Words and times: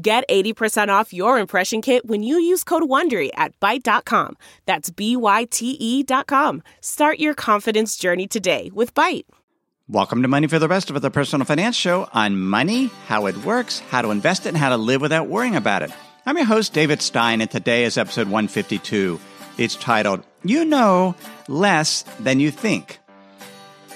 Get 0.00 0.28
80% 0.28 0.90
off 0.90 1.12
your 1.12 1.40
impression 1.40 1.82
kit 1.82 2.06
when 2.06 2.22
you 2.22 2.38
use 2.38 2.62
code 2.62 2.84
WONDERY 2.84 3.30
at 3.34 3.58
Byte.com. 3.58 4.36
That's 4.64 4.90
B-Y-T-E 4.90 6.02
dot 6.04 6.28
com. 6.28 6.62
Start 6.80 7.18
your 7.18 7.34
confidence 7.34 7.96
journey 7.96 8.28
today 8.28 8.70
with 8.72 8.94
Byte. 8.94 9.24
Welcome 9.88 10.22
to 10.22 10.28
Money 10.28 10.46
for 10.46 10.60
the 10.60 10.68
Rest 10.68 10.90
of 10.90 11.02
the 11.02 11.10
personal 11.10 11.44
finance 11.44 11.74
show 11.74 12.08
on 12.12 12.38
money, 12.38 12.92
how 13.08 13.26
it 13.26 13.36
works, 13.38 13.80
how 13.90 14.02
to 14.02 14.12
invest 14.12 14.46
it, 14.46 14.50
and 14.50 14.56
how 14.56 14.68
to 14.68 14.76
live 14.76 15.00
without 15.00 15.26
worrying 15.26 15.56
about 15.56 15.82
it. 15.82 15.90
I'm 16.26 16.36
your 16.36 16.46
host, 16.46 16.74
David 16.74 17.02
Stein, 17.02 17.40
and 17.40 17.50
today 17.50 17.82
is 17.82 17.98
episode 17.98 18.28
152. 18.28 19.18
It's 19.56 19.74
titled, 19.74 20.22
You 20.44 20.64
Know 20.64 21.16
Less 21.48 22.04
Than 22.20 22.38
You 22.38 22.52
Think. 22.52 23.00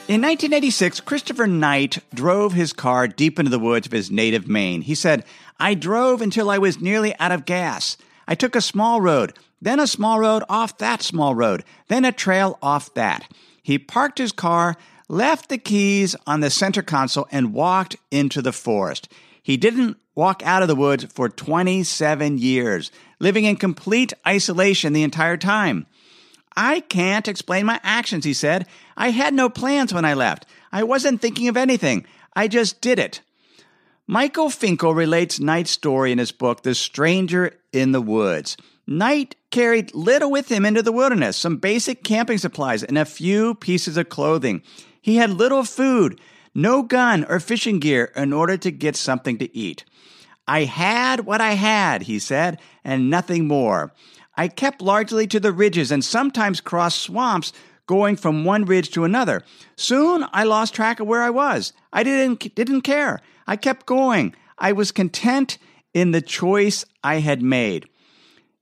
In 0.08 0.20
1986, 0.20 0.98
Christopher 1.00 1.46
Knight 1.46 1.98
drove 2.12 2.55
his 2.55 2.72
car 2.72 3.06
deep 3.06 3.38
into 3.38 3.52
the 3.52 3.58
woods 3.60 3.86
of 3.86 3.92
his 3.92 4.10
native 4.10 4.48
Maine. 4.48 4.82
He 4.82 4.96
said, 4.96 5.24
I 5.62 5.74
drove 5.74 6.20
until 6.20 6.50
I 6.50 6.58
was 6.58 6.80
nearly 6.80 7.14
out 7.20 7.30
of 7.30 7.44
gas. 7.44 7.96
I 8.26 8.34
took 8.34 8.56
a 8.56 8.60
small 8.60 9.00
road, 9.00 9.38
then 9.60 9.78
a 9.78 9.86
small 9.86 10.18
road 10.18 10.42
off 10.48 10.78
that 10.78 11.02
small 11.02 11.36
road, 11.36 11.62
then 11.86 12.04
a 12.04 12.10
trail 12.10 12.58
off 12.60 12.92
that. 12.94 13.30
He 13.62 13.78
parked 13.78 14.19
his 14.19 14.32
car, 14.32 14.74
left 15.08 15.48
the 15.48 15.58
keys 15.58 16.16
on 16.27 16.41
the 16.41 16.50
center 16.50 16.82
console, 16.82 17.28
and 17.30 17.54
walked 17.54 17.94
into 18.10 18.42
the 18.42 18.50
forest. 18.50 19.08
He 19.41 19.56
didn't 19.56 19.98
walk 20.16 20.42
out 20.44 20.62
of 20.62 20.69
the 20.69 20.74
woods 20.74 21.04
for 21.04 21.28
27 21.28 22.38
years, 22.38 22.91
living 23.20 23.44
in 23.44 23.54
complete 23.54 24.12
isolation 24.26 24.92
the 24.92 25.04
entire 25.04 25.36
time. 25.36 25.86
I 26.56 26.80
can't 26.80 27.28
explain 27.28 27.66
my 27.66 27.78
actions, 27.84 28.24
he 28.24 28.34
said. 28.34 28.66
I 28.97 29.10
had 29.10 29.32
no 29.32 29.48
plans 29.48 29.94
when 29.94 30.04
I 30.04 30.14
left. 30.14 30.44
I 30.72 30.82
wasn't 30.82 31.20
thinking 31.20 31.47
of 31.47 31.56
anything. 31.56 32.04
I 32.34 32.48
just 32.48 32.80
did 32.80 32.98
it. 32.98 33.20
Michael 34.08 34.50
Finkel 34.50 34.95
relates 34.95 35.39
Knight's 35.39 35.70
story 35.70 36.11
in 36.11 36.19
his 36.19 36.33
book, 36.33 36.64
The 36.64 36.75
Stranger 36.75 37.53
in 37.72 37.92
the 37.92 38.00
Woods. 38.00 38.56
Knight 38.84 39.36
carried 39.53 39.94
little 39.94 40.28
with 40.28 40.50
him 40.50 40.67
into 40.67 40.83
the 40.83 40.91
wilderness, 40.91 41.36
some 41.36 41.59
basic 41.59 42.03
camping 42.03 42.39
supplies 42.39 42.83
and 42.83 42.98
a 42.98 43.05
few 43.05 43.55
pieces 43.55 43.97
of 43.97 44.09
clothing. 44.09 44.62
He 45.00 45.17
had 45.17 45.31
little 45.31 45.62
food, 45.62 46.20
no 46.53 46.83
gun 46.83 47.25
or 47.28 47.39
fishing 47.39 47.78
gear 47.78 48.11
in 48.17 48.33
order 48.33 48.56
to 48.56 48.72
get 48.72 48.97
something 48.97 49.39
to 49.39 49.56
eat. 49.56 49.84
I 50.48 50.64
had 50.64 51.20
what 51.20 51.41
I 51.41 51.53
had, 51.53 52.03
he 52.03 52.19
said, 52.19 52.59
and 52.83 53.09
nothing 53.09 53.47
more. 53.47 53.92
I 54.37 54.48
kept 54.48 54.83
largely 54.83 55.28
to 55.28 55.39
the 55.39 55.53
ridges 55.53 55.92
and 55.92 56.05
sometimes 56.05 56.61
crossed 56.61 57.00
swamps 57.00 57.53
going 57.87 58.16
from 58.16 58.44
one 58.44 58.64
ridge 58.64 58.91
to 58.91 59.05
another. 59.05 59.44
Soon 59.77 60.27
I 60.33 60.42
lost 60.42 60.75
track 60.75 60.98
of 60.98 61.06
where 61.06 61.22
I 61.22 61.31
was. 61.31 61.72
I 61.92 62.03
didn't, 62.03 62.53
didn't 62.56 62.81
care. 62.81 63.20
I 63.53 63.56
kept 63.56 63.84
going. 63.84 64.34
I 64.56 64.72
was 64.72 64.92
content 64.92 65.58
in 65.92 66.12
the 66.12 66.22
choice 66.22 66.86
I 67.05 67.17
had 67.17 67.42
made. 67.42 67.86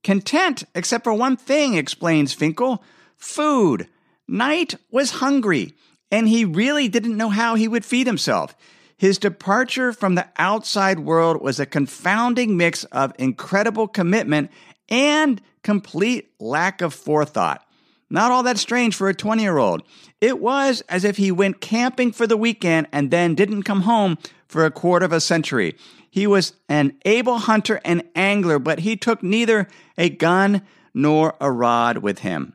Content, 0.03 0.65
except 0.75 1.05
for 1.05 1.15
one 1.15 1.37
thing, 1.37 1.75
explains 1.75 2.33
Finkel 2.33 2.83
food. 3.17 3.87
Knight 4.27 4.75
was 4.91 5.13
hungry, 5.13 5.75
and 6.11 6.27
he 6.27 6.45
really 6.45 6.89
didn't 6.89 7.17
know 7.17 7.29
how 7.29 7.55
he 7.55 7.69
would 7.69 7.85
feed 7.85 8.09
himself. 8.09 8.57
His 8.97 9.17
departure 9.17 9.93
from 9.93 10.17
the 10.17 10.27
outside 10.37 10.99
world 10.99 11.41
was 11.41 11.61
a 11.61 11.67
confounding 11.67 12.57
mix 12.57 12.83
of 12.87 13.13
incredible 13.17 13.87
commitment 13.87 14.51
and 14.89 15.41
complete 15.63 16.33
lack 16.41 16.83
of 16.83 16.95
forethought. 16.95 17.65
Not 18.11 18.33
all 18.33 18.43
that 18.43 18.59
strange 18.59 18.97
for 18.97 19.09
a 19.09 19.15
20 19.15 19.43
year 19.43 19.59
old. 19.59 19.83
It 20.21 20.41
was 20.41 20.83
as 20.89 21.05
if 21.05 21.17
he 21.17 21.31
went 21.31 21.61
camping 21.61 22.13
for 22.13 22.27
the 22.27 22.37
weekend 22.37 22.89
and 22.93 23.11
then 23.11 23.35
didn't 23.35 23.63
come 23.63 23.83
home 23.83 24.19
for 24.49 24.65
a 24.65 24.71
quarter 24.71 25.07
of 25.07 25.13
a 25.13 25.21
century. 25.21 25.77
He 26.11 26.27
was 26.27 26.55
an 26.69 26.99
able 27.05 27.39
hunter 27.39 27.81
and 27.85 28.03
angler, 28.17 28.59
but 28.59 28.81
he 28.81 28.97
took 28.97 29.23
neither 29.23 29.69
a 29.97 30.11
gun 30.11 30.63
nor 30.93 31.37
a 31.41 31.53
rod 31.53 31.99
with 31.99 32.19
him. 32.21 32.55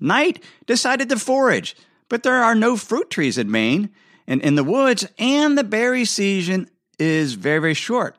Knight 0.00 0.42
decided 0.66 1.08
to 1.08 1.18
forage, 1.18 1.76
but 2.08 2.24
there 2.24 2.42
are 2.42 2.56
no 2.56 2.76
fruit 2.76 3.08
trees 3.10 3.38
in 3.38 3.50
Maine 3.50 3.90
and 4.26 4.42
in 4.42 4.56
the 4.56 4.64
woods, 4.64 5.06
and 5.16 5.56
the 5.56 5.64
berry 5.64 6.04
season 6.04 6.68
is 6.98 7.34
very, 7.34 7.60
very 7.60 7.74
short. 7.74 8.16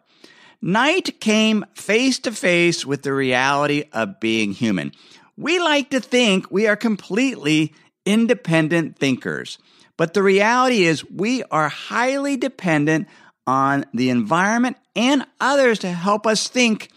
Knight 0.62 1.20
came 1.20 1.66
face 1.76 2.18
to 2.20 2.32
face 2.32 2.86
with 2.86 3.04
the 3.04 3.14
reality 3.14 3.84
of 3.92 4.20
being 4.20 4.52
human. 4.52 4.92
We 5.38 5.60
like 5.60 5.90
to 5.90 6.00
think 6.00 6.50
we 6.50 6.68
are 6.68 6.76
completely 6.76 7.74
independent 8.06 8.98
thinkers. 8.98 9.58
But 9.98 10.14
the 10.14 10.24
reality 10.24 10.84
is, 10.84 11.10
we 11.10 11.44
are 11.44 11.70
highly 11.70 12.38
dependent 12.38 13.08
on 13.48 13.86
the 13.94 14.10
environment 14.10 14.78
and 14.96 15.26
others 15.40 15.80
to 15.80 15.92
help 15.92 16.26
us 16.26 16.48
think 16.48 16.90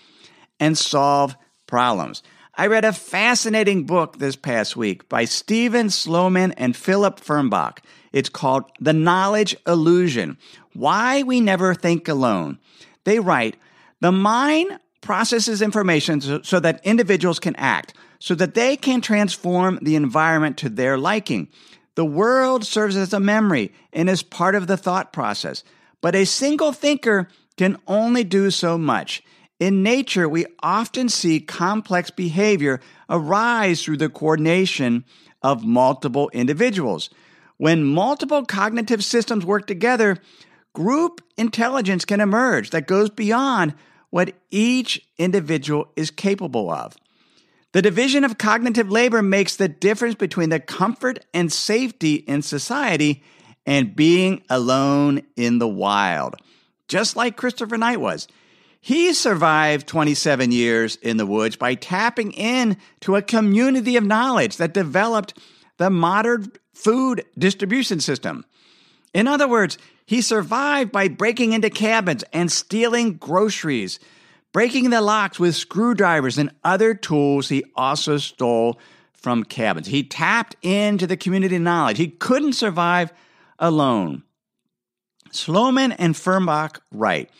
and 0.58 0.76
solve 0.76 1.36
problems. 1.66 2.22
I 2.54 2.66
read 2.66 2.84
a 2.84 2.92
fascinating 2.92 3.86
book 3.86 4.18
this 4.18 4.34
past 4.34 4.76
week 4.76 5.08
by 5.08 5.26
Steven 5.26 5.90
Sloman 5.90 6.52
and 6.52 6.76
Philip 6.76 7.20
Fernbach. 7.20 7.78
It's 8.12 8.28
called 8.28 8.64
The 8.80 8.92
Knowledge 8.92 9.56
Illusion 9.66 10.38
Why 10.72 11.22
We 11.22 11.40
Never 11.40 11.74
Think 11.74 12.08
Alone. 12.08 12.58
They 13.04 13.20
write 13.20 13.56
The 14.00 14.10
mind 14.10 14.78
processes 15.00 15.62
information 15.62 16.42
so 16.42 16.58
that 16.58 16.80
individuals 16.84 17.38
can 17.38 17.54
act, 17.56 17.94
so 18.18 18.34
that 18.34 18.54
they 18.54 18.76
can 18.76 19.00
transform 19.00 19.78
the 19.82 19.96
environment 19.96 20.56
to 20.58 20.68
their 20.68 20.98
liking. 20.98 21.48
The 21.94 22.04
world 22.04 22.64
serves 22.64 22.96
as 22.96 23.12
a 23.12 23.20
memory 23.20 23.72
and 23.92 24.08
is 24.08 24.22
part 24.22 24.54
of 24.54 24.66
the 24.66 24.76
thought 24.76 25.12
process. 25.12 25.64
But 26.00 26.14
a 26.14 26.26
single 26.26 26.72
thinker 26.72 27.28
can 27.56 27.76
only 27.86 28.24
do 28.24 28.50
so 28.50 28.78
much. 28.78 29.22
In 29.58 29.82
nature, 29.82 30.28
we 30.28 30.46
often 30.62 31.08
see 31.08 31.40
complex 31.40 32.10
behavior 32.10 32.80
arise 33.10 33.82
through 33.82 33.96
the 33.96 34.08
coordination 34.08 35.04
of 35.42 35.64
multiple 35.64 36.30
individuals. 36.32 37.10
When 37.56 37.82
multiple 37.82 38.44
cognitive 38.44 39.04
systems 39.04 39.44
work 39.44 39.66
together, 39.66 40.18
group 40.72 41.20
intelligence 41.36 42.04
can 42.04 42.20
emerge 42.20 42.70
that 42.70 42.86
goes 42.86 43.10
beyond 43.10 43.74
what 44.10 44.34
each 44.50 45.04
individual 45.18 45.88
is 45.96 46.12
capable 46.12 46.70
of. 46.70 46.96
The 47.72 47.82
division 47.82 48.24
of 48.24 48.38
cognitive 48.38 48.90
labor 48.90 49.22
makes 49.22 49.56
the 49.56 49.68
difference 49.68 50.14
between 50.14 50.48
the 50.48 50.60
comfort 50.60 51.24
and 51.34 51.52
safety 51.52 52.14
in 52.14 52.42
society 52.42 53.22
and 53.66 53.94
being 53.94 54.42
alone 54.48 55.20
in 55.36 55.58
the 55.58 55.68
wild, 55.68 56.36
just 56.88 57.14
like 57.14 57.36
Christopher 57.36 57.76
Knight 57.76 58.00
was. 58.00 58.26
He 58.80 59.12
survived 59.12 59.86
27 59.86 60.50
years 60.50 60.96
in 60.96 61.18
the 61.18 61.26
woods 61.26 61.56
by 61.56 61.74
tapping 61.74 62.32
in 62.32 62.78
to 63.00 63.16
a 63.16 63.22
community 63.22 63.96
of 63.96 64.04
knowledge 64.04 64.56
that 64.56 64.72
developed 64.72 65.38
the 65.76 65.90
modern 65.90 66.50
food 66.72 67.24
distribution 67.36 68.00
system. 68.00 68.46
In 69.12 69.26
other 69.26 69.48
words, 69.48 69.76
he 70.06 70.22
survived 70.22 70.90
by 70.90 71.08
breaking 71.08 71.52
into 71.52 71.68
cabins 71.68 72.24
and 72.32 72.50
stealing 72.50 73.14
groceries 73.14 73.98
breaking 74.52 74.90
the 74.90 75.00
locks 75.00 75.38
with 75.38 75.56
screwdrivers 75.56 76.38
and 76.38 76.50
other 76.64 76.94
tools 76.94 77.48
he 77.48 77.64
also 77.76 78.18
stole 78.18 78.78
from 79.12 79.44
cabins. 79.44 79.88
He 79.88 80.02
tapped 80.04 80.56
into 80.62 81.06
the 81.06 81.16
community 81.16 81.58
knowledge. 81.58 81.98
He 81.98 82.08
couldn't 82.08 82.54
survive 82.54 83.12
alone. 83.58 84.22
Sloman 85.30 85.92
and 85.92 86.14
Fernbach 86.14 86.78
write 86.92 87.30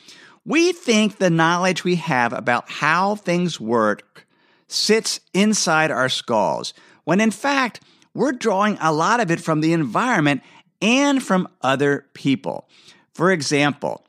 We 0.45 0.73
think 0.73 1.17
the 1.17 1.31
knowledge 1.31 1.85
we 1.85 1.97
have 1.97 2.33
about 2.33 2.71
how 2.71 3.15
things 3.15 3.61
work 3.61 4.27
sits 4.67 5.21
inside 5.33 5.91
our 5.91 6.09
skulls, 6.09 6.75
when 7.05 7.21
in 7.21 7.31
fact, 7.31 7.81
we're 8.13 8.33
drawing 8.33 8.77
a 8.81 8.93
lot 8.93 9.21
of 9.21 9.31
it 9.31 9.41
from 9.41 9.61
the 9.61 9.73
environment 9.73 10.43
and 10.83 11.23
from 11.23 11.49
other 11.63 12.07
people. 12.15 12.69
For 13.15 13.31
example, 13.31 14.05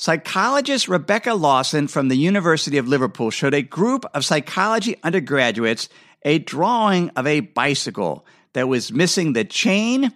Psychologist 0.00 0.88
Rebecca 0.88 1.34
Lawson 1.34 1.86
from 1.86 2.08
the 2.08 2.16
University 2.16 2.78
of 2.78 2.88
Liverpool 2.88 3.30
showed 3.30 3.52
a 3.52 3.60
group 3.60 4.06
of 4.14 4.24
psychology 4.24 4.96
undergraduates 5.02 5.90
a 6.22 6.38
drawing 6.38 7.10
of 7.10 7.26
a 7.26 7.40
bicycle 7.40 8.24
that 8.54 8.66
was 8.66 8.90
missing 8.90 9.34
the 9.34 9.44
chain, 9.44 10.10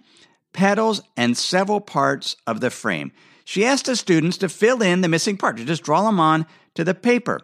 pedals, 0.53 1.03
and 1.15 1.37
several 1.37 1.79
parts 1.79 2.35
of 2.47 2.61
the 2.61 2.71
frame. 2.71 3.11
She 3.43 3.63
asked 3.63 3.85
the 3.85 3.95
students 3.95 4.39
to 4.39 4.49
fill 4.49 4.81
in 4.81 5.01
the 5.01 5.07
missing 5.07 5.37
parts, 5.37 5.61
to 5.61 5.67
just 5.67 5.83
draw 5.83 6.01
them 6.01 6.19
on 6.19 6.47
to 6.73 6.83
the 6.83 6.95
paper. 6.95 7.41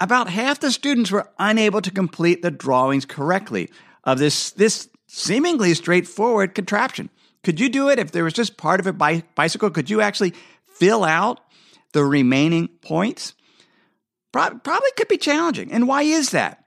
About 0.00 0.28
half 0.28 0.58
the 0.58 0.72
students 0.72 1.12
were 1.12 1.30
unable 1.38 1.82
to 1.82 1.92
complete 1.92 2.42
the 2.42 2.50
drawings 2.50 3.04
correctly 3.04 3.70
of 4.02 4.18
this, 4.18 4.50
this 4.50 4.88
seemingly 5.06 5.72
straightforward 5.72 6.52
contraption. 6.52 7.10
Could 7.44 7.60
you 7.60 7.68
do 7.68 7.90
it 7.90 8.00
if 8.00 8.10
there 8.10 8.24
was 8.24 8.32
just 8.32 8.56
part 8.56 8.80
of 8.80 8.88
a 8.88 8.92
bi- 8.92 9.22
bicycle? 9.36 9.70
Could 9.70 9.88
you 9.88 10.00
actually 10.00 10.34
fill 10.66 11.04
out 11.04 11.40
the 11.92 12.04
remaining 12.04 12.68
points? 12.82 13.34
Pro- 14.32 14.58
probably 14.58 14.90
could 14.96 15.08
be 15.08 15.18
challenging. 15.18 15.72
And 15.72 15.88
why 15.88 16.02
is 16.02 16.30
that? 16.30 16.64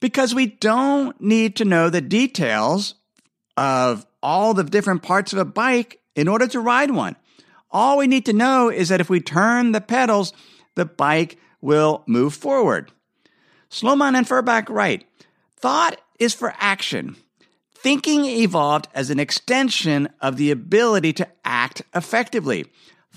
Because 0.00 0.34
we 0.34 0.46
don't 0.46 1.18
need 1.20 1.56
to 1.56 1.64
know 1.64 1.88
the 1.88 2.00
details 2.00 2.94
of 3.56 4.06
all 4.22 4.54
the 4.54 4.64
different 4.64 5.02
parts 5.02 5.32
of 5.32 5.38
a 5.38 5.44
bike 5.44 6.00
in 6.16 6.28
order 6.28 6.46
to 6.48 6.60
ride 6.60 6.90
one. 6.90 7.16
All 7.70 7.98
we 7.98 8.06
need 8.06 8.26
to 8.26 8.32
know 8.32 8.68
is 8.68 8.88
that 8.88 9.00
if 9.00 9.10
we 9.10 9.20
turn 9.20 9.72
the 9.72 9.80
pedals, 9.80 10.32
the 10.74 10.84
bike 10.84 11.38
will 11.60 12.04
move 12.06 12.34
forward. 12.34 12.92
Sloman 13.68 14.14
and 14.14 14.26
Fernbach 14.26 14.68
write 14.68 15.06
Thought 15.56 16.00
is 16.18 16.34
for 16.34 16.54
action. 16.58 17.16
Thinking 17.74 18.24
evolved 18.24 18.88
as 18.94 19.10
an 19.10 19.18
extension 19.18 20.08
of 20.20 20.36
the 20.36 20.50
ability 20.50 21.12
to 21.14 21.28
act 21.44 21.82
effectively. 21.94 22.66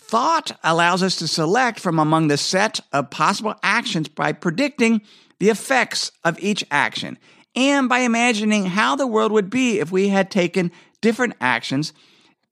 Thought 0.08 0.58
allows 0.64 1.04
us 1.04 1.18
to 1.18 1.28
select 1.28 1.82
from 1.82 2.00
among 2.00 2.30
the 2.30 2.38
set 2.38 2.80
of 2.94 3.10
possible 3.10 3.56
actions 3.62 4.08
by 4.08 4.32
predicting 4.32 5.02
the 5.40 5.50
effects 5.50 6.12
of 6.24 6.40
each 6.40 6.64
action 6.72 7.18
and 7.58 7.90
by 7.90 8.00
imagining 8.00 8.68
how 8.68 8.96
the 8.96 9.06
world 9.06 9.34
would 9.34 9.50
be 9.50 9.80
if 9.80 9.92
we 9.92 10.08
had 10.08 10.32
taken 10.32 10.72
different 11.02 11.34
actions 11.42 11.92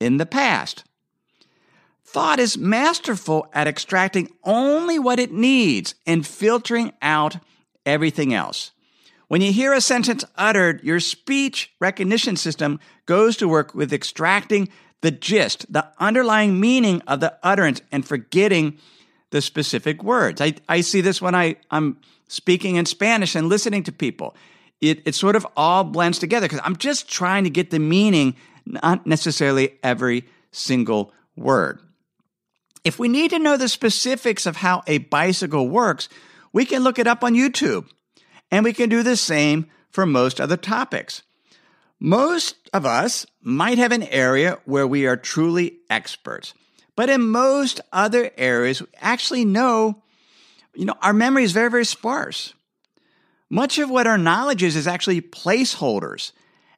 in 0.02 0.18
the 0.18 0.26
past. 0.26 0.84
Thought 2.04 2.40
is 2.40 2.58
masterful 2.58 3.48
at 3.54 3.68
extracting 3.68 4.30
only 4.44 5.00
what 5.00 5.20
it 5.20 5.32
needs 5.32 5.96
and 6.06 6.28
filtering 6.28 6.92
out 7.02 7.38
everything 7.86 8.34
else. 8.34 8.72
When 9.28 9.42
you 9.42 9.54
hear 9.54 9.72
a 9.72 9.82
sentence 9.82 10.26
uttered, 10.36 10.84
your 10.84 11.00
speech 11.00 11.74
recognition 11.80 12.36
system 12.36 12.80
goes 13.06 13.38
to 13.38 13.48
work 13.48 13.74
with 13.74 13.94
extracting 13.94 14.70
the 15.02 15.12
gist, 15.12 15.72
the 15.72 15.88
underlying 16.00 16.60
meaning 16.60 17.02
of 17.08 17.20
the 17.20 17.38
utterance, 17.44 17.82
and 17.92 18.08
forgetting 18.08 18.78
the 19.32 19.42
specific 19.42 20.04
words. 20.04 20.42
I, 20.42 20.54
I 20.70 20.82
see 20.82 21.02
this 21.02 21.22
when 21.22 21.36
I, 21.36 21.58
I'm 21.70 21.98
speaking 22.28 22.76
in 22.76 22.86
Spanish 22.86 23.36
and 23.36 23.50
listening 23.50 23.84
to 23.84 23.92
people. 23.92 24.36
It, 24.82 25.02
it 25.06 25.16
sort 25.16 25.36
of 25.36 25.46
all 25.56 25.84
blends 25.84 26.20
together 26.20 26.48
because 26.48 26.62
I'm 26.64 26.76
just 26.76 27.10
trying 27.10 27.44
to 27.44 27.50
get 27.50 27.70
the 27.70 27.80
meaning, 27.80 28.36
not 28.66 29.06
necessarily 29.06 29.78
every 29.84 30.26
single 30.52 31.14
word. 31.36 31.82
If 32.84 33.00
we 33.00 33.08
need 33.08 33.32
to 33.32 33.40
know 33.40 33.58
the 33.58 33.68
specifics 33.68 34.46
of 34.46 34.58
how 34.58 34.84
a 34.86 35.00
bicycle 35.00 35.68
works, 35.68 36.08
we 36.54 36.66
can 36.66 36.84
look 36.84 37.00
it 37.00 37.08
up 37.08 37.24
on 37.24 37.34
YouTube. 37.34 37.90
And 38.52 38.64
we 38.64 38.74
can 38.74 38.90
do 38.90 39.04
the 39.04 39.18
same 39.18 39.68
for 39.90 40.06
most 40.06 40.40
other 40.40 40.58
topics. 40.58 41.24
Most 42.06 42.70
of 42.72 42.86
us 42.86 43.26
might 43.42 43.80
have 43.80 43.92
an 43.92 44.04
area 44.04 44.60
where 44.66 44.86
we 44.86 45.08
are 45.08 45.18
truly 45.18 45.80
experts, 45.90 46.54
but 46.96 47.10
in 47.10 47.28
most 47.28 47.82
other 47.92 48.30
areas, 48.38 48.80
we 48.80 48.88
actually 48.98 49.44
know, 49.44 50.04
you 50.76 50.86
know, 50.86 50.94
our 51.02 51.14
memory 51.14 51.44
is 51.46 51.52
very, 51.52 51.72
very 51.72 51.84
sparse. 51.84 52.54
Much 53.50 53.80
of 53.80 53.90
what 53.90 54.06
our 54.06 54.20
knowledge 54.20 54.62
is 54.62 54.76
is 54.76 54.86
actually 54.86 55.20
placeholders 55.20 56.32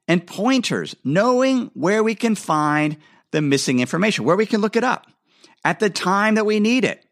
and 0.08 0.26
pointers, 0.26 0.96
knowing 1.04 1.72
where 1.74 2.04
we 2.04 2.16
can 2.16 2.34
find 2.34 2.96
the 3.32 3.42
missing 3.42 3.82
information, 3.82 4.24
where 4.24 4.38
we 4.38 4.46
can 4.46 4.62
look 4.62 4.78
it 4.78 4.86
up 4.86 5.08
at 5.66 5.82
the 5.82 5.90
time 5.90 6.36
that 6.36 6.46
we 6.46 6.62
need 6.62 6.86
it 6.86 7.06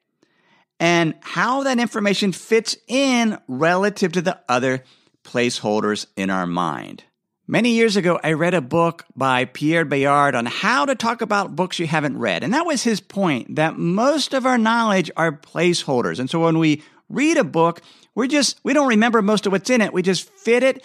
and 0.80 1.16
how 1.20 1.64
that 1.64 1.80
information 1.80 2.32
fits 2.32 2.78
in 2.88 3.38
relative 3.50 4.14
to 4.14 4.22
the 4.22 4.40
other 4.48 4.86
placeholders 5.26 6.06
in 6.16 6.30
our 6.30 6.48
mind. 6.48 7.04
Many 7.48 7.74
years 7.74 7.96
ago, 7.96 8.20
I 8.24 8.34
read 8.34 8.56
a 8.56 8.62
book 8.62 9.06
by 9.16 9.46
Pierre 9.46 9.86
Bayard 9.86 10.34
on 10.34 10.48
how 10.48 10.86
to 10.86 10.96
talk 10.96 11.22
about 11.22 11.56
books 11.56 11.78
you 11.78 11.86
haven't 11.86 12.18
read. 12.18 12.44
And 12.44 12.56
that 12.56 12.66
was 12.66 12.82
his 12.82 13.00
point 13.00 13.58
that 13.58 13.78
most 13.78 14.34
of 14.34 14.48
our 14.48 14.58
knowledge 14.58 15.12
are 15.16 15.32
placeholders. 15.32 16.18
And 16.20 16.28
so 16.28 16.40
when 16.40 16.58
we 16.58 16.82
read 17.08 17.38
a 17.38 17.44
book, 17.44 17.82
we're 18.16 18.26
just, 18.26 18.60
we 18.64 18.74
don't 18.74 18.88
remember 18.88 19.22
most 19.22 19.46
of 19.46 19.52
what's 19.52 19.70
in 19.70 19.82
it. 19.82 19.94
We 19.94 20.02
just 20.02 20.28
fit 20.32 20.64
it 20.64 20.84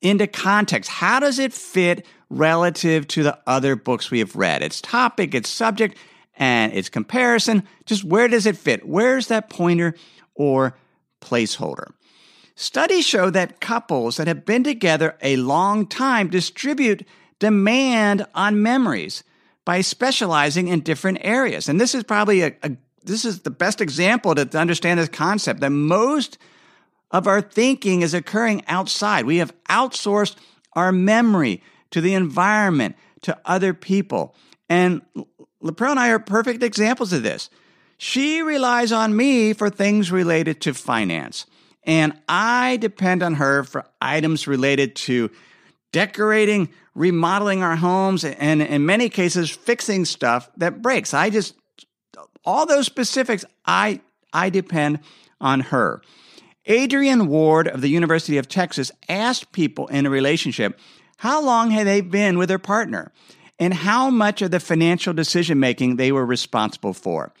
into 0.00 0.28
context. 0.28 0.88
How 0.88 1.18
does 1.18 1.40
it 1.40 1.52
fit 1.52 2.06
relative 2.30 3.08
to 3.08 3.24
the 3.24 3.40
other 3.44 3.74
books 3.74 4.08
we 4.08 4.20
have 4.20 4.36
read? 4.36 4.62
Its 4.62 4.80
topic, 4.80 5.34
its 5.34 5.50
subject, 5.50 5.98
and 6.36 6.72
its 6.72 6.88
comparison. 6.88 7.64
Just 7.84 8.04
where 8.04 8.28
does 8.28 8.46
it 8.46 8.56
fit? 8.56 8.86
Where's 8.86 9.26
that 9.26 9.50
pointer 9.50 9.96
or 10.36 10.76
placeholder? 11.20 11.88
Studies 12.56 13.06
show 13.06 13.28
that 13.30 13.60
couples 13.60 14.16
that 14.16 14.26
have 14.26 14.44
been 14.44 14.64
together 14.64 15.16
a 15.22 15.36
long 15.36 15.86
time 15.86 16.28
distribute 16.28 17.06
demand 17.38 18.26
on 18.34 18.62
memories 18.62 19.22
by 19.66 19.82
specializing 19.82 20.68
in 20.68 20.80
different 20.80 21.18
areas. 21.20 21.68
And 21.68 21.78
this 21.78 21.94
is 21.94 22.02
probably 22.02 22.40
a, 22.42 22.56
a 22.62 22.76
this 23.04 23.24
is 23.24 23.42
the 23.42 23.50
best 23.50 23.80
example 23.80 24.34
to 24.34 24.58
understand 24.58 24.98
this 24.98 25.08
concept 25.08 25.60
that 25.60 25.70
most 25.70 26.38
of 27.12 27.26
our 27.26 27.40
thinking 27.40 28.02
is 28.02 28.14
occurring 28.14 28.64
outside. 28.66 29.26
We 29.26 29.36
have 29.36 29.54
outsourced 29.68 30.36
our 30.72 30.90
memory 30.90 31.62
to 31.90 32.00
the 32.00 32.14
environment, 32.14 32.96
to 33.22 33.38
other 33.44 33.74
people. 33.74 34.34
And 34.68 35.02
Laprelle 35.62 35.92
and 35.92 36.00
I 36.00 36.08
are 36.08 36.18
perfect 36.18 36.62
examples 36.62 37.12
of 37.12 37.22
this. 37.22 37.48
She 37.96 38.42
relies 38.42 38.92
on 38.92 39.16
me 39.16 39.52
for 39.52 39.70
things 39.70 40.10
related 40.10 40.60
to 40.62 40.74
finance, 40.74 41.46
and 41.86 42.18
I 42.28 42.76
depend 42.78 43.22
on 43.22 43.34
her 43.34 43.62
for 43.64 43.86
items 44.00 44.46
related 44.46 44.96
to 44.96 45.30
decorating, 45.92 46.68
remodeling 46.94 47.62
our 47.62 47.76
homes, 47.76 48.24
and 48.24 48.60
in 48.60 48.84
many 48.84 49.08
cases, 49.08 49.50
fixing 49.50 50.04
stuff 50.04 50.50
that 50.56 50.82
breaks. 50.82 51.14
I 51.14 51.30
just, 51.30 51.54
all 52.44 52.66
those 52.66 52.86
specifics, 52.86 53.44
I, 53.64 54.00
I 54.32 54.50
depend 54.50 54.98
on 55.40 55.60
her. 55.60 56.02
Adrian 56.66 57.28
Ward 57.28 57.68
of 57.68 57.80
the 57.80 57.88
University 57.88 58.38
of 58.38 58.48
Texas 58.48 58.90
asked 59.08 59.52
people 59.52 59.86
in 59.86 60.04
a 60.04 60.10
relationship 60.10 60.78
how 61.18 61.40
long 61.40 61.70
had 61.70 61.86
they 61.86 62.00
been 62.00 62.36
with 62.36 62.48
their 62.48 62.58
partner 62.58 63.12
and 63.58 63.72
how 63.72 64.10
much 64.10 64.42
of 64.42 64.50
the 64.50 64.60
financial 64.60 65.14
decision 65.14 65.60
making 65.60 65.96
they 65.96 66.12
were 66.12 66.26
responsible 66.26 66.92
for. 66.92 67.32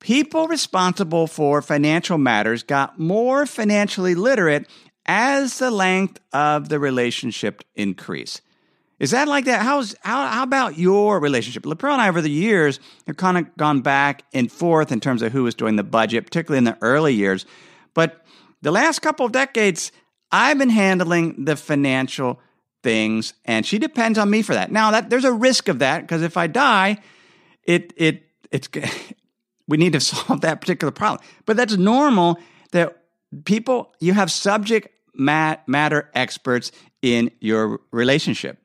People 0.00 0.46
responsible 0.46 1.26
for 1.26 1.60
financial 1.60 2.18
matters 2.18 2.62
got 2.62 2.98
more 2.98 3.46
financially 3.46 4.14
literate 4.14 4.68
as 5.06 5.58
the 5.58 5.70
length 5.70 6.20
of 6.32 6.68
the 6.68 6.78
relationship 6.78 7.62
increased. 7.74 8.42
Is 9.00 9.12
that 9.12 9.28
like 9.28 9.44
that? 9.44 9.62
How's 9.62 9.94
how, 10.02 10.26
how 10.26 10.42
about 10.42 10.76
your 10.76 11.20
relationship? 11.20 11.62
Laprelle 11.62 11.92
and 11.92 12.02
I 12.02 12.08
over 12.08 12.20
the 12.20 12.30
years 12.30 12.80
have 13.06 13.16
kind 13.16 13.38
of 13.38 13.56
gone 13.56 13.80
back 13.80 14.24
and 14.32 14.50
forth 14.50 14.90
in 14.90 15.00
terms 15.00 15.22
of 15.22 15.32
who 15.32 15.44
was 15.44 15.54
doing 15.54 15.76
the 15.76 15.84
budget, 15.84 16.24
particularly 16.24 16.58
in 16.58 16.64
the 16.64 16.78
early 16.82 17.14
years. 17.14 17.46
But 17.94 18.24
the 18.60 18.72
last 18.72 19.00
couple 19.00 19.24
of 19.24 19.32
decades, 19.32 19.92
I've 20.32 20.58
been 20.58 20.70
handling 20.70 21.44
the 21.44 21.56
financial 21.56 22.40
things, 22.82 23.34
and 23.44 23.64
she 23.64 23.78
depends 23.78 24.18
on 24.18 24.30
me 24.30 24.42
for 24.42 24.54
that. 24.54 24.72
Now, 24.72 24.90
that 24.90 25.10
there's 25.10 25.24
a 25.24 25.32
risk 25.32 25.68
of 25.68 25.78
that 25.78 26.02
because 26.02 26.22
if 26.22 26.36
I 26.36 26.48
die, 26.48 26.98
it 27.64 27.92
it 27.96 28.24
it's 28.50 28.68
we 29.68 29.76
need 29.76 29.92
to 29.92 30.00
solve 30.00 30.40
that 30.40 30.60
particular 30.60 30.90
problem. 30.90 31.24
But 31.46 31.56
that's 31.56 31.76
normal 31.76 32.38
that 32.72 32.96
people 33.44 33.94
you 34.00 34.14
have 34.14 34.32
subject 34.32 34.88
matter 35.14 36.10
experts 36.14 36.72
in 37.02 37.30
your 37.40 37.80
relationship. 37.90 38.58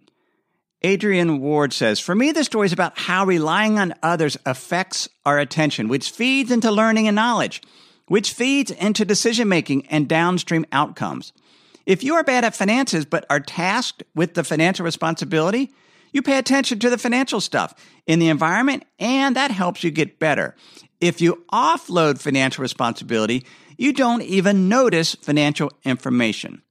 Adrian 0.84 1.40
Ward 1.40 1.72
says, 1.72 2.00
For 2.00 2.14
me, 2.14 2.32
the 2.32 2.44
story 2.44 2.66
is 2.66 2.74
about 2.74 2.98
how 2.98 3.26
relying 3.26 3.80
on 3.80 3.94
others 4.04 4.38
affects 4.46 5.08
our 5.26 5.40
attention, 5.40 5.88
which 5.88 6.12
feeds 6.12 6.52
into 6.52 6.72
learning 6.72 7.08
and 7.08 7.16
knowledge, 7.16 7.62
which 8.08 8.34
feeds 8.34 8.70
into 8.70 9.06
decision 9.06 9.48
making 9.48 9.88
and 9.88 10.10
downstream 10.10 10.66
outcomes. 10.74 11.32
If 11.86 12.04
you 12.04 12.16
are 12.16 12.24
bad 12.24 12.44
at 12.44 12.56
finances 12.56 13.06
but 13.06 13.26
are 13.30 13.40
tasked 13.40 14.04
with 14.14 14.34
the 14.34 14.44
financial 14.44 14.84
responsibility, 14.84 15.72
you 16.12 16.22
pay 16.22 16.38
attention 16.38 16.80
to 16.80 16.90
the 16.90 16.98
financial 16.98 17.42
stuff 17.42 17.74
in 18.06 18.20
the 18.20 18.30
environment, 18.30 18.84
and 19.00 19.36
that 19.36 19.52
helps 19.52 19.84
you 19.84 19.92
get 19.92 20.20
better. 20.20 20.56
If 21.04 21.20
you 21.20 21.44
offload 21.52 22.22
financial 22.22 22.62
responsibility, 22.62 23.46
you 23.78 23.92
don't 23.92 24.22
even 24.22 24.70
notice 24.70 25.16
financial 25.16 25.70
information. 25.84 26.62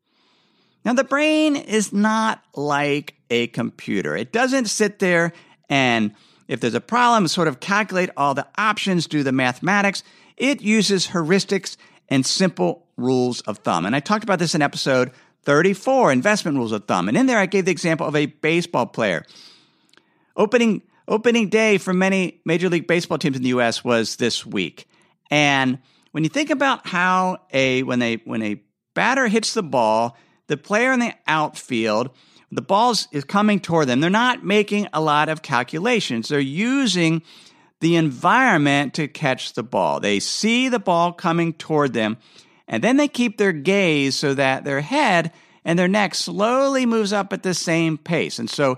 Now, 0.86 0.94
the 0.94 1.04
brain 1.04 1.54
is 1.54 1.92
not 1.92 2.42
like 2.56 3.14
a 3.28 3.48
computer. 3.48 4.16
It 4.16 4.32
doesn't 4.32 4.70
sit 4.70 5.00
there 5.00 5.34
and, 5.68 6.14
if 6.48 6.60
there's 6.60 6.72
a 6.72 6.80
problem, 6.80 7.28
sort 7.28 7.46
of 7.46 7.60
calculate 7.60 8.08
all 8.16 8.32
the 8.32 8.46
options, 8.56 9.06
do 9.06 9.22
the 9.22 9.32
mathematics. 9.32 10.02
It 10.38 10.62
uses 10.62 11.08
heuristics 11.08 11.76
and 12.08 12.24
simple 12.24 12.86
rules 12.96 13.42
of 13.42 13.58
thumb. 13.58 13.84
And 13.84 13.94
I 13.94 14.00
talked 14.00 14.24
about 14.24 14.38
this 14.38 14.54
in 14.54 14.62
episode 14.62 15.10
34, 15.42 16.10
investment 16.10 16.56
rules 16.56 16.72
of 16.72 16.86
thumb. 16.86 17.06
And 17.06 17.18
in 17.18 17.26
there, 17.26 17.38
I 17.38 17.44
gave 17.44 17.66
the 17.66 17.70
example 17.70 18.06
of 18.06 18.16
a 18.16 18.24
baseball 18.24 18.86
player. 18.86 19.26
Opening, 20.38 20.80
opening 21.08 21.48
day 21.48 21.78
for 21.78 21.92
many 21.92 22.40
Major 22.44 22.68
League 22.68 22.86
Baseball 22.86 23.18
teams 23.18 23.36
in 23.36 23.42
the 23.42 23.50
U.S. 23.50 23.84
was 23.84 24.16
this 24.16 24.46
week. 24.46 24.86
And 25.30 25.78
when 26.12 26.24
you 26.24 26.30
think 26.30 26.50
about 26.50 26.86
how 26.86 27.38
a 27.52 27.82
when 27.82 28.02
a 28.02 28.16
when 28.24 28.42
a 28.42 28.62
batter 28.94 29.28
hits 29.28 29.54
the 29.54 29.62
ball, 29.62 30.16
the 30.46 30.56
player 30.56 30.92
in 30.92 31.00
the 31.00 31.14
outfield, 31.26 32.10
the 32.50 32.62
ball 32.62 32.94
is 33.12 33.24
coming 33.24 33.60
toward 33.60 33.88
them. 33.88 34.00
They're 34.00 34.10
not 34.10 34.44
making 34.44 34.88
a 34.92 35.00
lot 35.00 35.28
of 35.28 35.42
calculations. 35.42 36.28
They're 36.28 36.40
using 36.40 37.22
the 37.80 37.96
environment 37.96 38.94
to 38.94 39.08
catch 39.08 39.54
the 39.54 39.62
ball. 39.62 40.00
They 40.00 40.20
see 40.20 40.68
the 40.68 40.78
ball 40.78 41.12
coming 41.12 41.54
toward 41.54 41.94
them, 41.94 42.18
and 42.68 42.84
then 42.84 42.96
they 42.96 43.08
keep 43.08 43.38
their 43.38 43.52
gaze 43.52 44.14
so 44.14 44.34
that 44.34 44.64
their 44.64 44.82
head 44.82 45.32
and 45.64 45.78
their 45.78 45.88
neck 45.88 46.14
slowly 46.14 46.86
moves 46.86 47.12
up 47.12 47.32
at 47.32 47.42
the 47.42 47.54
same 47.54 47.96
pace. 47.96 48.38
And 48.38 48.50
so 48.50 48.76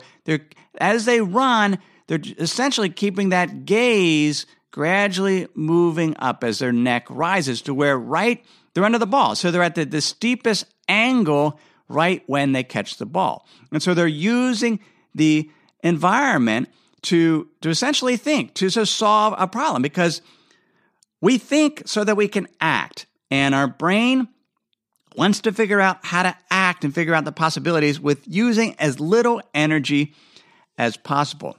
as 0.79 1.05
they 1.05 1.21
run, 1.21 1.79
they're 2.07 2.21
essentially 2.39 2.91
keeping 2.91 3.31
that 3.31 3.65
gaze 3.65 4.47
gradually 4.71 5.47
moving 5.55 6.17
up 6.19 6.43
as 6.43 6.59
their 6.59 6.73
neck 6.73 7.07
rises 7.09 7.63
to 7.63 7.73
where 7.73 7.99
right 7.99 8.45
they're 8.75 8.85
under 8.85 8.99
the 8.99 9.07
ball. 9.07 9.37
So 9.37 9.51
they're 9.51 9.63
at 9.63 9.77
the, 9.77 9.85
the 9.85 10.01
steepest 10.01 10.67
angle 10.89 11.61
right 11.89 12.23
when 12.27 12.53
they 12.53 12.65
catch 12.65 12.97
the 12.97 13.07
ball. 13.07 13.47
And 13.71 13.83
so 13.83 13.95
they're 13.95 14.07
using 14.07 14.81
the 15.15 15.49
environment 15.83 16.69
to, 17.03 17.49
to 17.61 17.69
essentially 17.69 18.17
think, 18.17 18.55
to, 18.55 18.71
to 18.71 18.85
solve 18.85 19.35
a 19.39 19.47
problem 19.47 19.83
because 19.83 20.23
we 21.21 21.39
think 21.39 21.83
so 21.87 22.03
that 22.03 22.17
we 22.17 22.29
can 22.29 22.49
act. 22.61 23.07
And 23.31 23.55
our 23.55 23.69
brain 23.69 24.29
wants 25.17 25.41
to 25.43 25.53
figure 25.53 25.81
out 25.81 26.05
how 26.05 26.25
to 26.25 26.37
act 26.51 26.85
and 26.85 26.95
figure 26.95 27.15
out 27.15 27.25
the 27.25 27.33
possibilities 27.33 28.01
with 28.01 28.27
using 28.27 28.75
as 28.79 28.99
little 28.99 29.41
energy 29.55 30.15
as 30.77 30.97
possible. 30.97 31.57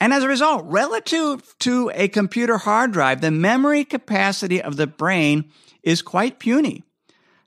And 0.00 0.12
as 0.12 0.22
a 0.22 0.28
result, 0.28 0.64
relative 0.66 1.54
to 1.60 1.90
a 1.94 2.08
computer 2.08 2.58
hard 2.58 2.92
drive, 2.92 3.20
the 3.20 3.30
memory 3.30 3.84
capacity 3.84 4.60
of 4.60 4.76
the 4.76 4.86
brain 4.86 5.50
is 5.82 6.02
quite 6.02 6.38
puny. 6.38 6.82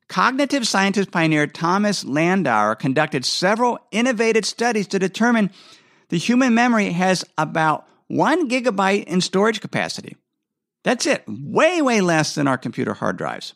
Cognitive 0.07 0.67
scientist 0.67 1.11
pioneer 1.11 1.45
Thomas 1.45 2.03
Landauer 2.03 2.77
conducted 2.77 3.23
several 3.23 3.77
innovative 3.91 4.45
studies 4.45 4.87
to 4.87 4.97
determine 4.97 5.51
the 6.09 6.17
human 6.17 6.55
memory 6.55 6.89
has 6.91 7.23
about 7.37 7.85
one 8.07 8.49
gigabyte 8.49 9.03
in 9.03 9.21
storage 9.21 9.61
capacity. 9.61 10.17
That's 10.83 11.05
it, 11.05 11.23
way, 11.27 11.83
way 11.83 12.01
less 12.01 12.33
than 12.33 12.47
our 12.47 12.57
computer 12.57 12.95
hard 12.95 13.17
drives. 13.17 13.53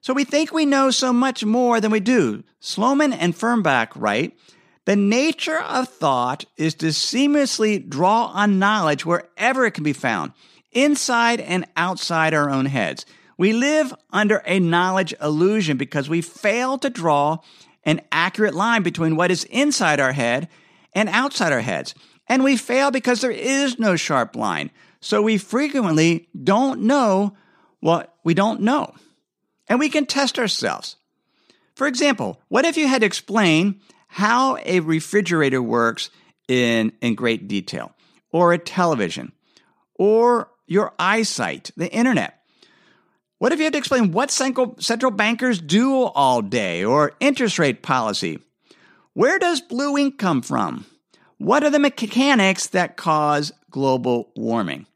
So 0.00 0.12
we 0.12 0.24
think 0.24 0.52
we 0.52 0.66
know 0.66 0.90
so 0.90 1.12
much 1.12 1.44
more 1.44 1.80
than 1.80 1.92
we 1.92 2.00
do. 2.00 2.42
Sloman 2.58 3.12
and 3.12 3.34
Fernbach 3.34 3.92
write 3.94 4.36
the 4.86 4.96
nature 4.96 5.58
of 5.58 5.88
thought 5.88 6.44
is 6.56 6.74
to 6.74 6.86
seamlessly 6.86 7.88
draw 7.88 8.26
on 8.26 8.58
knowledge 8.58 9.06
wherever 9.06 9.64
it 9.64 9.72
can 9.72 9.84
be 9.84 9.92
found, 9.92 10.32
inside 10.72 11.40
and 11.40 11.66
outside 11.76 12.34
our 12.34 12.50
own 12.50 12.66
heads. 12.66 13.06
We 13.38 13.52
live 13.52 13.94
under 14.10 14.42
a 14.46 14.60
knowledge 14.60 15.14
illusion 15.20 15.76
because 15.76 16.08
we 16.08 16.20
fail 16.20 16.78
to 16.78 16.90
draw 16.90 17.38
an 17.84 18.00
accurate 18.12 18.54
line 18.54 18.82
between 18.82 19.16
what 19.16 19.30
is 19.30 19.44
inside 19.44 20.00
our 20.00 20.12
head 20.12 20.48
and 20.92 21.08
outside 21.08 21.52
our 21.52 21.60
heads. 21.60 21.94
And 22.28 22.44
we 22.44 22.56
fail 22.56 22.90
because 22.90 23.20
there 23.20 23.30
is 23.30 23.78
no 23.78 23.96
sharp 23.96 24.36
line. 24.36 24.70
So 25.00 25.20
we 25.20 25.36
frequently 25.38 26.28
don't 26.42 26.82
know 26.82 27.36
what 27.80 28.14
we 28.24 28.34
don't 28.34 28.62
know. 28.62 28.94
And 29.68 29.78
we 29.78 29.88
can 29.88 30.06
test 30.06 30.38
ourselves. 30.38 30.96
For 31.74 31.86
example, 31.86 32.40
what 32.48 32.64
if 32.64 32.76
you 32.76 32.86
had 32.86 33.00
to 33.00 33.06
explain 33.06 33.80
how 34.14 34.56
a 34.64 34.78
refrigerator 34.78 35.60
works 35.60 36.08
in, 36.46 36.92
in 37.00 37.16
great 37.16 37.48
detail, 37.48 37.92
or 38.30 38.52
a 38.52 38.58
television, 38.58 39.32
or 39.96 40.48
your 40.68 40.94
eyesight, 41.00 41.72
the 41.76 41.92
internet. 41.92 42.40
What 43.38 43.52
if 43.52 43.58
you 43.58 43.64
had 43.64 43.72
to 43.72 43.78
explain 43.80 44.12
what 44.12 44.30
central, 44.30 44.76
central 44.78 45.10
bankers 45.10 45.60
do 45.60 46.04
all 46.04 46.42
day, 46.42 46.84
or 46.84 47.14
interest 47.18 47.58
rate 47.58 47.82
policy? 47.82 48.38
Where 49.14 49.40
does 49.40 49.60
blue 49.60 49.98
ink 49.98 50.16
come 50.16 50.42
from? 50.42 50.86
What 51.38 51.64
are 51.64 51.70
the 51.70 51.80
mechanics 51.80 52.68
that 52.68 52.96
cause 52.96 53.50
global 53.68 54.30
warming? 54.36 54.86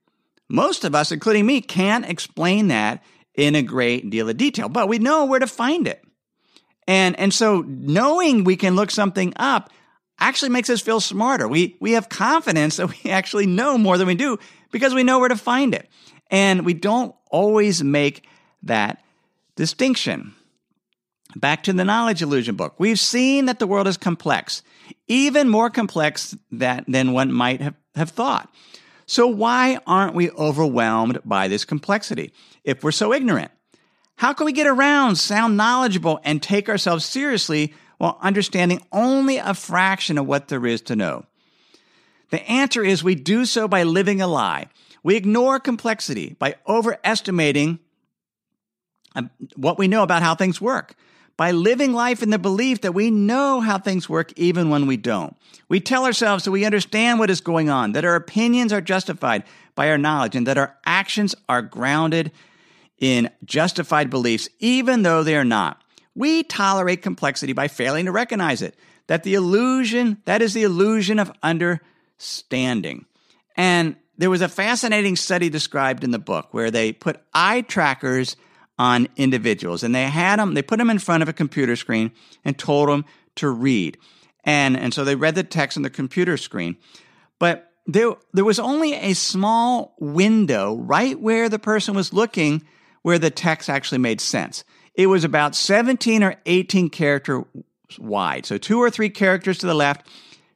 Most 0.49 0.85
of 0.85 0.95
us, 0.95 1.11
including 1.11 1.45
me, 1.45 1.61
can't 1.61 2.09
explain 2.09 2.69
that 2.69 3.03
in 3.35 3.57
a 3.57 3.63
great 3.63 4.11
deal 4.11 4.29
of 4.29 4.37
detail, 4.37 4.69
but 4.69 4.89
we 4.89 5.01
know 5.01 5.25
where 5.25 5.41
to 5.41 5.49
find 5.49 5.89
it. 5.89 6.05
And, 6.89 7.21
and 7.21 7.33
so 7.33 7.65
knowing 7.69 8.45
we 8.45 8.57
can 8.57 8.75
look 8.75 8.91
something 8.91 9.35
up 9.37 9.71
actually 10.19 10.49
makes 10.49 10.71
us 10.71 10.81
feel 10.81 11.01
smarter. 11.01 11.47
We, 11.47 11.77
we 11.81 11.93
have 11.93 12.09
confidence 12.09 12.79
that 12.79 12.89
we 12.89 13.11
actually 13.11 13.47
know 13.47 13.79
more 13.79 13.99
than 13.99 14.09
we 14.09 14.15
do 14.15 14.39
because 14.73 14.95
we 14.95 15.05
know 15.05 15.21
where 15.21 15.29
to 15.29 15.37
find 15.37 15.75
it. 15.75 15.89
And 16.31 16.65
we 16.65 16.73
don't 16.75 17.15
always 17.31 17.85
make 17.85 18.27
that 18.63 19.03
distinction. 19.55 20.35
Back 21.37 21.63
to 21.65 21.75
the 21.75 21.85
knowledge 21.85 22.23
illusion 22.23 22.57
book. 22.57 22.75
We've 22.79 22.99
seen 22.99 23.45
that 23.45 23.59
the 23.59 23.67
world 23.67 23.87
is 23.87 23.99
complex, 23.99 24.63
even 25.09 25.49
more 25.49 25.69
complex 25.69 26.35
that, 26.53 26.85
than 26.89 27.13
one 27.13 27.31
might 27.33 27.61
have, 27.61 27.75
have 27.95 28.11
thought. 28.11 28.51
So 29.05 29.27
why 29.27 29.79
aren't 29.87 30.15
we 30.15 30.31
overwhelmed 30.31 31.21
by 31.25 31.49
this 31.49 31.67
complexity 31.67 32.33
if 32.65 32.83
we're 32.83 32.93
so 32.93 33.13
ignorant? 33.13 33.51
How 34.19 34.33
can 34.33 34.47
we 34.47 34.53
get 34.53 34.67
around, 34.67 35.15
sound 35.15 35.57
knowledgeable, 35.57 36.19
and 36.25 36.43
take 36.43 36.69
ourselves 36.69 37.05
seriously 37.05 37.73
while 37.99 38.19
understanding 38.21 38.83
only 38.91 39.37
a 39.37 39.55
fraction 39.55 40.19
of 40.19 40.27
what 40.27 40.49
there 40.49 40.67
is 40.67 40.81
to 40.83 40.97
know? 40.97 41.25
The 42.31 42.43
answer 42.51 42.85
is 42.85 43.05
we 43.05 43.15
do 43.15 43.45
so 43.45 43.69
by 43.69 43.85
living 43.85 44.21
a 44.21 44.27
lie. 44.27 44.67
We 45.05 45.15
ignore 45.15 45.61
complexity 45.61 46.35
by 46.37 46.57
overestimating 46.67 47.79
um, 49.15 49.31
what 49.55 49.79
we 49.79 49.87
know 49.87 50.03
about 50.03 50.23
how 50.23 50.35
things 50.35 50.61
work, 50.61 50.97
by 51.37 51.53
living 51.53 51.93
life 51.93 52.21
in 52.21 52.31
the 52.31 52.41
belief 52.41 52.81
that 52.81 52.95
we 52.95 53.13
know 53.13 53.61
how 53.61 53.79
things 53.79 54.09
work 54.09 54.33
even 54.37 54.69
when 54.69 54.89
we 54.89 54.97
don't. 54.97 55.37
We 55.69 55.79
tell 55.79 56.05
ourselves 56.05 56.43
that 56.43 56.51
we 56.51 56.65
understand 56.65 57.21
what 57.21 57.31
is 57.31 57.41
going 57.41 57.71
on, 57.71 57.93
that 57.93 58.05
our 58.05 58.17
opinions 58.17 58.73
are 58.73 58.81
justified 58.81 59.45
by 59.77 59.89
our 59.89 59.99
knowledge, 59.99 60.35
and 60.35 60.45
that 60.49 60.59
our 60.59 60.77
actions 60.85 61.37
are 61.49 61.63
grounded 61.63 62.33
in 63.01 63.31
justified 63.45 64.11
beliefs, 64.11 64.49
even 64.59 65.03
though 65.03 65.23
they 65.23 65.37
are 65.37 65.45
not. 65.45 65.83
We 66.15 66.43
tolerate 66.43 67.03
complexity 67.03 67.53
by 67.53 67.69
failing 67.69 68.07
to 68.07 68.13
recognize 68.13 68.63
it. 68.63 68.75
That 69.07 69.23
the 69.23 69.35
illusion, 69.35 70.21
that 70.25 70.43
is 70.43 70.53
the 70.53 70.65
illusion 70.65 71.19
of 71.19 71.33
understanding. 71.43 73.07
And 73.57 73.97
there 74.19 74.31
was 74.31 74.43
a 74.43 74.49
fascinating 74.49 75.17
study 75.17 75.49
described 75.49 76.05
in 76.05 76.11
the 76.11 76.19
book 76.19 76.49
where 76.53 76.71
they 76.71 76.93
put 76.93 77.21
eye 77.33 77.63
trackers 77.63 78.37
on 78.79 79.09
individuals 79.17 79.83
and 79.83 79.95
they 79.95 80.05
had 80.05 80.39
them, 80.39 80.55
they 80.55 80.63
put 80.63 80.79
them 80.79 80.91
in 80.91 80.99
front 80.99 81.23
of 81.23 81.29
a 81.29 81.33
computer 81.33 81.77
screen 81.77 82.13
and 82.45 82.59
told 82.59 82.89
them 82.89 83.05
to 83.37 83.49
read. 83.49 83.97
And, 84.45 84.77
and 84.77 84.93
so 84.93 85.05
they 85.05 85.15
read 85.15 85.35
the 85.35 85.43
text 85.43 85.77
on 85.77 85.83
the 85.83 85.91
computer 85.91 86.37
screen. 86.37 86.77
But 87.39 87.73
there, 87.87 88.15
there 88.33 88.45
was 88.45 88.59
only 88.59 88.95
a 88.95 89.15
small 89.15 89.95
window 89.99 90.77
right 90.77 91.19
where 91.19 91.49
the 91.49 91.59
person 91.59 91.95
was 91.95 92.13
looking 92.13 92.65
where 93.03 93.19
the 93.19 93.31
text 93.31 93.69
actually 93.71 93.99
made 93.99 94.21
sense. 94.21 94.65
It 94.95 95.07
was 95.07 95.25
about 95.25 95.55
17 95.55 96.23
or 96.23 96.35
18 96.47 96.91
character 96.91 97.45
wide. 97.99 98.47
So 98.47 98.59
two 98.59 98.79
or 98.79 98.91
three 98.91 99.11
characters 99.11 99.59
to 99.59 99.67
the 99.67 99.75
left, 99.75 100.07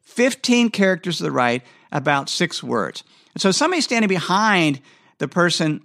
15 0.03 0.71
characters 0.71 1.19
to 1.19 1.23
the 1.23 1.33
right, 1.33 1.63
about 1.91 2.29
six 2.29 2.63
words. 2.63 3.05
And 3.35 3.41
so 3.41 3.51
somebody 3.51 3.81
standing 3.81 4.09
behind 4.09 4.81
the 5.19 5.29
person 5.29 5.83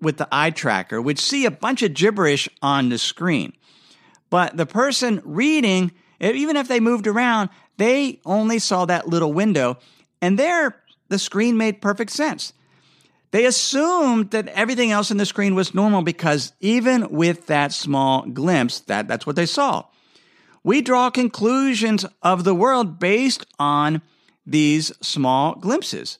with 0.00 0.16
the 0.16 0.28
eye 0.30 0.50
tracker 0.50 1.00
would 1.00 1.18
see 1.18 1.44
a 1.44 1.50
bunch 1.50 1.82
of 1.82 1.94
gibberish 1.94 2.48
on 2.60 2.88
the 2.88 2.98
screen. 2.98 3.52
But 4.30 4.56
the 4.56 4.66
person 4.66 5.20
reading, 5.24 5.92
even 6.20 6.56
if 6.56 6.68
they 6.68 6.80
moved 6.80 7.06
around, 7.06 7.50
they 7.78 8.20
only 8.24 8.58
saw 8.58 8.84
that 8.86 9.08
little 9.08 9.32
window. 9.32 9.78
And 10.20 10.38
there, 10.38 10.76
the 11.08 11.18
screen 11.18 11.56
made 11.56 11.82
perfect 11.82 12.10
sense. 12.10 12.52
They 13.32 13.46
assumed 13.46 14.30
that 14.32 14.48
everything 14.48 14.90
else 14.90 15.10
in 15.10 15.16
the 15.16 15.26
screen 15.26 15.54
was 15.54 15.74
normal 15.74 16.02
because 16.02 16.52
even 16.60 17.10
with 17.10 17.46
that 17.46 17.72
small 17.72 18.26
glimpse, 18.26 18.80
that, 18.80 19.08
that's 19.08 19.26
what 19.26 19.36
they 19.36 19.46
saw. 19.46 19.84
We 20.62 20.82
draw 20.82 21.10
conclusions 21.10 22.04
of 22.22 22.44
the 22.44 22.54
world 22.54 22.98
based 22.98 23.46
on 23.58 24.02
these 24.46 24.92
small 25.00 25.54
glimpses. 25.54 26.18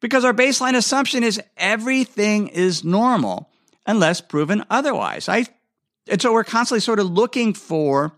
Because 0.00 0.24
our 0.24 0.34
baseline 0.34 0.76
assumption 0.76 1.24
is 1.24 1.40
everything 1.56 2.48
is 2.48 2.84
normal 2.84 3.48
unless 3.86 4.20
proven 4.20 4.64
otherwise. 4.68 5.30
I, 5.30 5.46
and 6.08 6.20
so 6.20 6.32
we're 6.32 6.44
constantly 6.44 6.80
sort 6.80 7.00
of 7.00 7.10
looking 7.10 7.54
for 7.54 8.12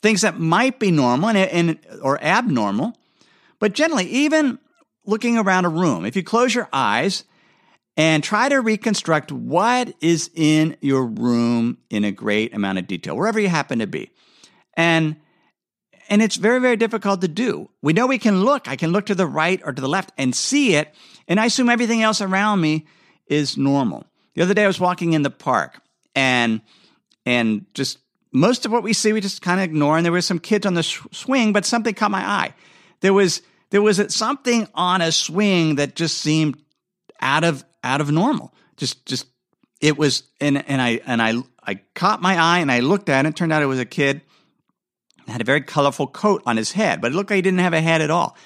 things 0.00 0.22
that 0.22 0.40
might 0.40 0.78
be 0.78 0.90
normal 0.90 1.28
and, 1.28 1.38
and 1.38 1.78
or 2.02 2.20
abnormal. 2.24 2.96
But 3.58 3.74
generally, 3.74 4.06
even 4.06 4.58
looking 5.04 5.38
around 5.38 5.64
a 5.64 5.68
room, 5.68 6.04
if 6.04 6.16
you 6.16 6.22
close 6.22 6.54
your 6.54 6.68
eyes 6.72 7.24
and 7.96 8.24
try 8.24 8.48
to 8.48 8.60
reconstruct 8.60 9.30
what 9.30 9.94
is 10.00 10.30
in 10.34 10.76
your 10.80 11.06
room 11.06 11.78
in 11.90 12.04
a 12.04 12.12
great 12.12 12.54
amount 12.54 12.78
of 12.78 12.86
detail, 12.86 13.16
wherever 13.16 13.38
you 13.38 13.48
happen 13.48 13.80
to 13.80 13.86
be. 13.86 14.10
And 14.74 15.16
and 16.08 16.20
it's 16.20 16.36
very, 16.36 16.60
very 16.60 16.76
difficult 16.76 17.22
to 17.22 17.28
do. 17.28 17.70
We 17.80 17.94
know 17.94 18.06
we 18.06 18.18
can 18.18 18.42
look. 18.42 18.68
I 18.68 18.76
can 18.76 18.90
look 18.90 19.06
to 19.06 19.14
the 19.14 19.26
right 19.26 19.62
or 19.64 19.72
to 19.72 19.80
the 19.80 19.88
left 19.88 20.12
and 20.18 20.34
see 20.34 20.74
it. 20.74 20.94
And 21.26 21.40
I 21.40 21.46
assume 21.46 21.70
everything 21.70 22.02
else 22.02 22.20
around 22.20 22.60
me 22.60 22.86
is 23.28 23.56
normal. 23.56 24.04
The 24.34 24.42
other 24.42 24.52
day 24.52 24.64
I 24.64 24.66
was 24.66 24.80
walking 24.80 25.14
in 25.14 25.22
the 25.22 25.30
park 25.30 25.80
and 26.14 26.60
and 27.24 27.64
just 27.72 27.98
most 28.32 28.66
of 28.66 28.72
what 28.72 28.82
we 28.82 28.92
see 28.92 29.12
we 29.12 29.20
just 29.20 29.42
kind 29.42 29.60
of 29.60 29.64
ignore 29.64 29.96
and 29.96 30.04
there 30.04 30.12
were 30.12 30.20
some 30.20 30.38
kids 30.38 30.66
on 30.66 30.74
the 30.74 30.82
sh- 30.82 31.00
swing 31.12 31.52
but 31.52 31.64
something 31.64 31.94
caught 31.94 32.10
my 32.10 32.26
eye. 32.26 32.54
There 33.00 33.14
was 33.14 33.40
there 33.72 33.82
was 33.82 34.00
something 34.14 34.68
on 34.74 35.00
a 35.00 35.10
swing 35.10 35.74
that 35.76 35.96
just 35.96 36.18
seemed 36.18 36.62
out 37.20 37.42
of 37.42 37.64
out 37.82 38.00
of 38.00 38.12
normal. 38.12 38.54
Just 38.76 39.04
just 39.04 39.26
it 39.80 39.98
was 39.98 40.22
and 40.40 40.66
and 40.68 40.80
I 40.80 41.00
and 41.04 41.20
I 41.20 41.34
I 41.62 41.80
caught 41.94 42.22
my 42.22 42.36
eye 42.36 42.60
and 42.60 42.70
I 42.70 42.80
looked 42.80 43.08
at 43.08 43.26
it. 43.26 43.30
It 43.30 43.36
turned 43.36 43.52
out 43.52 43.62
it 43.62 43.66
was 43.66 43.80
a 43.80 43.84
kid 43.84 44.22
had 45.32 45.40
a 45.40 45.44
very 45.44 45.62
colorful 45.62 46.06
coat 46.06 46.42
on 46.46 46.56
his 46.56 46.72
head, 46.72 47.00
but 47.00 47.12
it 47.12 47.14
looked 47.14 47.30
like 47.30 47.36
he 47.36 47.42
didn't 47.42 47.60
have 47.60 47.72
a 47.72 47.80
head 47.80 48.02
at 48.02 48.10
all. 48.10 48.36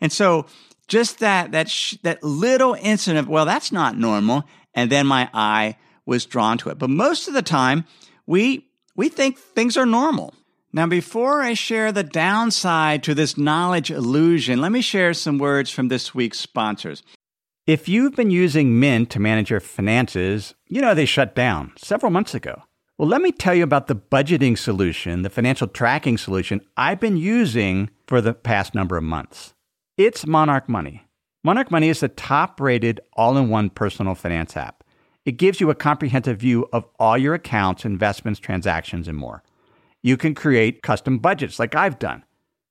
And 0.00 0.12
so 0.12 0.46
just 0.88 1.20
that 1.20 1.52
that 1.52 1.70
sh- 1.70 1.96
that 2.02 2.22
little 2.22 2.76
incident, 2.80 3.28
well, 3.28 3.46
that's 3.46 3.72
not 3.72 3.96
normal, 3.96 4.44
and 4.74 4.90
then 4.90 5.06
my 5.06 5.30
eye 5.32 5.76
was 6.04 6.26
drawn 6.26 6.58
to 6.58 6.70
it. 6.70 6.78
But 6.78 6.90
most 6.90 7.28
of 7.28 7.34
the 7.34 7.42
time, 7.42 7.84
we 8.26 8.66
we 8.96 9.08
think 9.08 9.38
things 9.38 9.76
are 9.76 9.86
normal. 9.86 10.34
Now, 10.74 10.86
before 10.86 11.42
I 11.42 11.52
share 11.52 11.92
the 11.92 12.02
downside 12.02 13.02
to 13.02 13.14
this 13.14 13.36
knowledge 13.36 13.90
illusion, 13.90 14.62
let 14.62 14.72
me 14.72 14.80
share 14.80 15.12
some 15.12 15.36
words 15.36 15.70
from 15.70 15.88
this 15.88 16.14
week's 16.14 16.40
sponsors. 16.40 17.02
If 17.66 17.90
you've 17.90 18.16
been 18.16 18.30
using 18.30 18.80
Mint 18.80 19.10
to 19.10 19.20
manage 19.20 19.50
your 19.50 19.60
finances, 19.60 20.54
you 20.68 20.80
know 20.80 20.94
they 20.94 21.04
shut 21.04 21.34
down 21.34 21.72
several 21.76 22.10
months 22.10 22.34
ago. 22.34 22.62
Well, 22.96 23.06
let 23.06 23.20
me 23.20 23.32
tell 23.32 23.54
you 23.54 23.64
about 23.64 23.86
the 23.86 23.96
budgeting 23.96 24.56
solution, 24.56 25.20
the 25.20 25.28
financial 25.28 25.66
tracking 25.66 26.16
solution 26.16 26.62
I've 26.74 27.00
been 27.00 27.18
using 27.18 27.90
for 28.06 28.22
the 28.22 28.32
past 28.32 28.74
number 28.74 28.96
of 28.96 29.04
months. 29.04 29.52
It's 29.98 30.26
Monarch 30.26 30.70
Money. 30.70 31.04
Monarch 31.44 31.70
Money 31.70 31.90
is 31.90 32.00
the 32.00 32.08
top 32.08 32.58
rated 32.60 32.98
all 33.12 33.36
in 33.36 33.50
one 33.50 33.68
personal 33.68 34.14
finance 34.14 34.56
app. 34.56 34.84
It 35.26 35.32
gives 35.32 35.60
you 35.60 35.68
a 35.68 35.74
comprehensive 35.74 36.38
view 36.38 36.66
of 36.72 36.86
all 36.98 37.18
your 37.18 37.34
accounts, 37.34 37.84
investments, 37.84 38.40
transactions, 38.40 39.06
and 39.06 39.18
more. 39.18 39.42
You 40.02 40.16
can 40.16 40.34
create 40.34 40.82
custom 40.82 41.18
budgets 41.18 41.58
like 41.58 41.74
I've 41.74 41.98
done. 41.98 42.24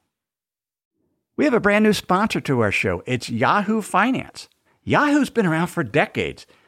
We 1.35 1.45
have 1.45 1.55
a 1.55 1.59
brand 1.59 1.83
new 1.83 1.93
sponsor 1.93 2.41
to 2.41 2.59
our 2.59 2.71
show. 2.71 3.01
It's 3.07 3.27
Yahoo 3.27 3.81
Finance. 3.81 4.49
Yahoo's 4.83 5.31
been 5.31 5.47
around 5.47 5.65
for 5.65 5.83
decades. 5.83 6.45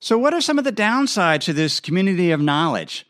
So, 0.00 0.16
what 0.16 0.32
are 0.32 0.40
some 0.40 0.58
of 0.58 0.64
the 0.64 0.72
downsides 0.72 1.44
to 1.44 1.52
this 1.52 1.80
community 1.80 2.30
of 2.30 2.40
knowledge, 2.40 3.04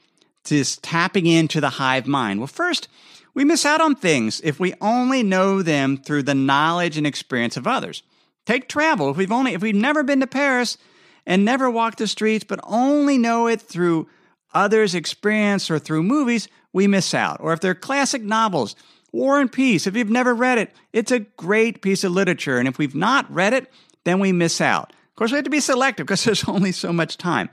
this 0.45 0.79
tapping 0.81 1.27
into 1.27 1.61
the 1.61 1.69
hive 1.69 2.07
mind? 2.07 2.41
Well, 2.41 2.47
first, 2.47 2.89
we 3.35 3.45
miss 3.45 3.67
out 3.67 3.83
on 3.83 3.95
things 3.95 4.41
if 4.43 4.59
we 4.59 4.73
only 4.81 5.23
know 5.23 5.61
them 5.61 5.99
through 5.99 6.23
the 6.23 6.35
knowledge 6.35 6.97
and 6.97 7.07
experience 7.07 7.59
of 7.59 7.67
others. 7.67 8.03
Take 8.47 8.69
travel. 8.69 9.11
If 9.11 9.19
we've 9.19 9.31
only 9.31 9.53
if 9.53 9.61
we've 9.61 9.75
never 9.75 10.03
been 10.03 10.21
to 10.21 10.27
Paris 10.27 10.79
and 11.27 11.45
never 11.45 11.71
walked 11.71 11.99
the 11.99 12.07
streets, 12.07 12.45
but 12.45 12.61
only 12.65 13.19
know 13.19 13.49
it 13.49 13.61
through 13.61 14.09
others' 14.55 14.95
experience 14.95 15.71
or 15.71 15.79
through 15.79 16.03
movies, 16.05 16.49
we 16.73 16.87
miss 16.87 17.13
out. 17.13 17.39
Or 17.41 17.53
if 17.53 17.61
they're 17.61 17.75
classic 17.75 18.23
novels, 18.23 18.75
War 19.13 19.41
and 19.41 19.53
Peace, 19.53 19.87
if 19.87 19.95
you've 19.95 20.09
never 20.09 20.35
read 20.35 20.57
it, 20.57 20.73
it's 20.95 21.13
a 21.13 21.21
great 21.21 21.83
piece 21.83 22.03
of 22.03 22.13
literature. 22.13 22.59
And 22.59 22.67
if 22.67 22.79
we've 22.79 22.95
not 22.95 23.31
read 23.31 23.53
it, 23.53 23.71
then 24.05 24.21
we 24.21 24.33
miss 24.33 24.63
out 24.63 24.95
course, 25.19 25.33
we 25.33 25.37
have 25.37 25.45
to 25.45 25.51
be 25.51 25.61
selective 25.61 26.07
because 26.07 26.25
there's 26.25 26.45
only 26.45 26.73
so 26.73 26.93
much 26.93 27.17
time. 27.17 27.51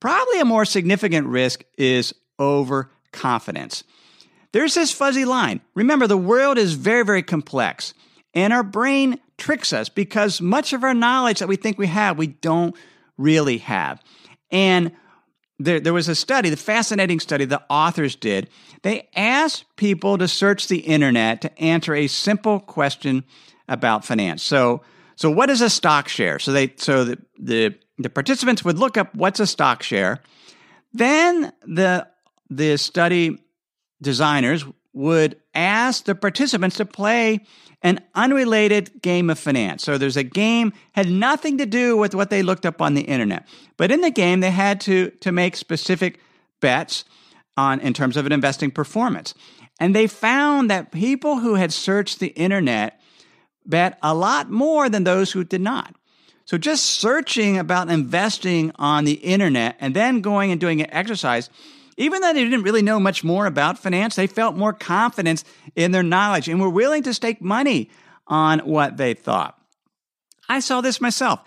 Probably 0.00 0.40
a 0.40 0.44
more 0.44 0.64
significant 0.64 1.26
risk 1.26 1.64
is 1.78 2.14
overconfidence. 2.38 3.84
There's 4.52 4.74
this 4.74 4.92
fuzzy 4.92 5.24
line. 5.24 5.60
Remember, 5.74 6.06
the 6.06 6.16
world 6.16 6.58
is 6.58 6.74
very, 6.74 7.04
very 7.04 7.22
complex, 7.22 7.94
and 8.34 8.52
our 8.52 8.62
brain 8.62 9.20
tricks 9.38 9.72
us 9.72 9.88
because 9.88 10.40
much 10.40 10.72
of 10.72 10.82
our 10.82 10.94
knowledge 10.94 11.40
that 11.40 11.48
we 11.48 11.56
think 11.56 11.78
we 11.78 11.86
have, 11.86 12.16
we 12.16 12.28
don't 12.28 12.74
really 13.18 13.58
have. 13.58 14.02
And 14.50 14.92
there, 15.58 15.80
there 15.80 15.92
was 15.92 16.08
a 16.08 16.14
study, 16.14 16.50
the 16.50 16.56
fascinating 16.56 17.20
study 17.20 17.44
the 17.44 17.62
authors 17.68 18.14
did. 18.14 18.48
They 18.82 19.08
asked 19.14 19.64
people 19.76 20.18
to 20.18 20.28
search 20.28 20.68
the 20.68 20.78
internet 20.78 21.40
to 21.42 21.58
answer 21.58 21.94
a 21.94 22.06
simple 22.06 22.60
question 22.60 23.24
about 23.68 24.04
finance. 24.04 24.42
So, 24.42 24.82
so 25.16 25.30
what 25.30 25.48
is 25.48 25.62
a 25.62 25.70
stock 25.70 26.08
share? 26.08 26.38
So 26.38 26.52
they 26.52 26.74
so 26.76 27.04
the, 27.04 27.18
the 27.38 27.74
the 27.98 28.10
participants 28.10 28.64
would 28.64 28.78
look 28.78 28.96
up 28.96 29.14
what's 29.14 29.40
a 29.40 29.46
stock 29.46 29.82
share. 29.82 30.20
Then 30.92 31.52
the 31.62 32.06
the 32.50 32.76
study 32.76 33.42
designers 34.00 34.64
would 34.92 35.36
ask 35.54 36.04
the 36.04 36.14
participants 36.14 36.76
to 36.76 36.84
play 36.84 37.44
an 37.82 38.00
unrelated 38.14 39.02
game 39.02 39.30
of 39.30 39.38
finance. 39.38 39.82
So 39.82 39.98
there's 39.98 40.16
a 40.16 40.22
game 40.22 40.72
had 40.92 41.08
nothing 41.08 41.58
to 41.58 41.66
do 41.66 41.96
with 41.96 42.14
what 42.14 42.30
they 42.30 42.42
looked 42.42 42.66
up 42.66 42.80
on 42.80 42.94
the 42.94 43.02
internet. 43.02 43.46
But 43.76 43.90
in 43.90 44.02
the 44.02 44.10
game 44.10 44.40
they 44.40 44.50
had 44.50 44.80
to 44.82 45.10
to 45.10 45.32
make 45.32 45.56
specific 45.56 46.20
bets 46.60 47.04
on 47.56 47.80
in 47.80 47.94
terms 47.94 48.18
of 48.18 48.26
an 48.26 48.32
investing 48.32 48.70
performance. 48.70 49.32
And 49.80 49.94
they 49.94 50.06
found 50.06 50.70
that 50.70 50.92
people 50.92 51.38
who 51.38 51.54
had 51.54 51.72
searched 51.72 52.20
the 52.20 52.28
internet 52.28 53.00
bet 53.68 53.98
a 54.02 54.14
lot 54.14 54.50
more 54.50 54.88
than 54.88 55.04
those 55.04 55.32
who 55.32 55.44
did 55.44 55.60
not. 55.60 55.94
So 56.44 56.56
just 56.56 56.84
searching 56.84 57.58
about 57.58 57.90
investing 57.90 58.72
on 58.76 59.04
the 59.04 59.14
internet 59.14 59.76
and 59.80 59.94
then 59.94 60.20
going 60.20 60.52
and 60.52 60.60
doing 60.60 60.80
an 60.80 60.92
exercise, 60.92 61.50
even 61.96 62.20
though 62.20 62.32
they 62.32 62.44
didn't 62.44 62.62
really 62.62 62.82
know 62.82 63.00
much 63.00 63.24
more 63.24 63.46
about 63.46 63.78
finance, 63.78 64.14
they 64.14 64.28
felt 64.28 64.54
more 64.54 64.72
confidence 64.72 65.44
in 65.74 65.90
their 65.90 66.04
knowledge 66.04 66.48
and 66.48 66.60
were 66.60 66.70
willing 66.70 67.02
to 67.02 67.14
stake 67.14 67.42
money 67.42 67.90
on 68.28 68.60
what 68.60 68.96
they 68.96 69.14
thought. 69.14 69.58
I 70.48 70.60
saw 70.60 70.80
this 70.80 71.00
myself. 71.00 71.40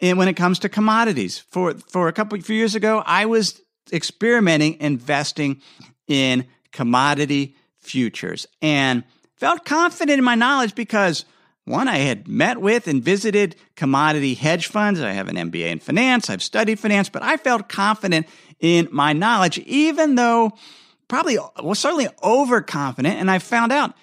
in, 0.00 0.16
when 0.16 0.28
it 0.28 0.34
comes 0.34 0.58
to 0.60 0.68
commodities. 0.68 1.38
For, 1.50 1.74
for 1.74 2.08
a 2.08 2.12
couple 2.12 2.40
few 2.40 2.56
years 2.56 2.74
ago, 2.74 3.02
I 3.06 3.26
was 3.26 3.60
experimenting 3.92 4.80
investing 4.80 5.62
in 6.06 6.46
commodity 6.72 7.56
futures 7.80 8.46
and 8.60 9.04
felt 9.36 9.64
confident 9.64 10.18
in 10.18 10.24
my 10.24 10.34
knowledge 10.34 10.74
because 10.74 11.24
one, 11.64 11.88
I 11.88 11.98
had 11.98 12.28
met 12.28 12.60
with 12.60 12.86
and 12.86 13.02
visited 13.02 13.56
commodity 13.74 14.34
hedge 14.34 14.66
funds. 14.66 15.00
I 15.00 15.12
have 15.12 15.28
an 15.28 15.36
MBA 15.36 15.70
in 15.70 15.78
finance. 15.78 16.28
I've 16.28 16.42
studied 16.42 16.78
finance, 16.78 17.08
but 17.08 17.22
I 17.22 17.38
felt 17.38 17.68
confident 17.68 18.26
in 18.60 18.88
my 18.92 19.14
knowledge, 19.14 19.58
even 19.60 20.14
though 20.14 20.52
probably 21.08 21.38
was 21.62 21.78
certainly 21.78 22.08
overconfident. 22.22 23.18
And 23.18 23.30
I 23.30 23.38
found 23.38 23.72
out 23.72 23.94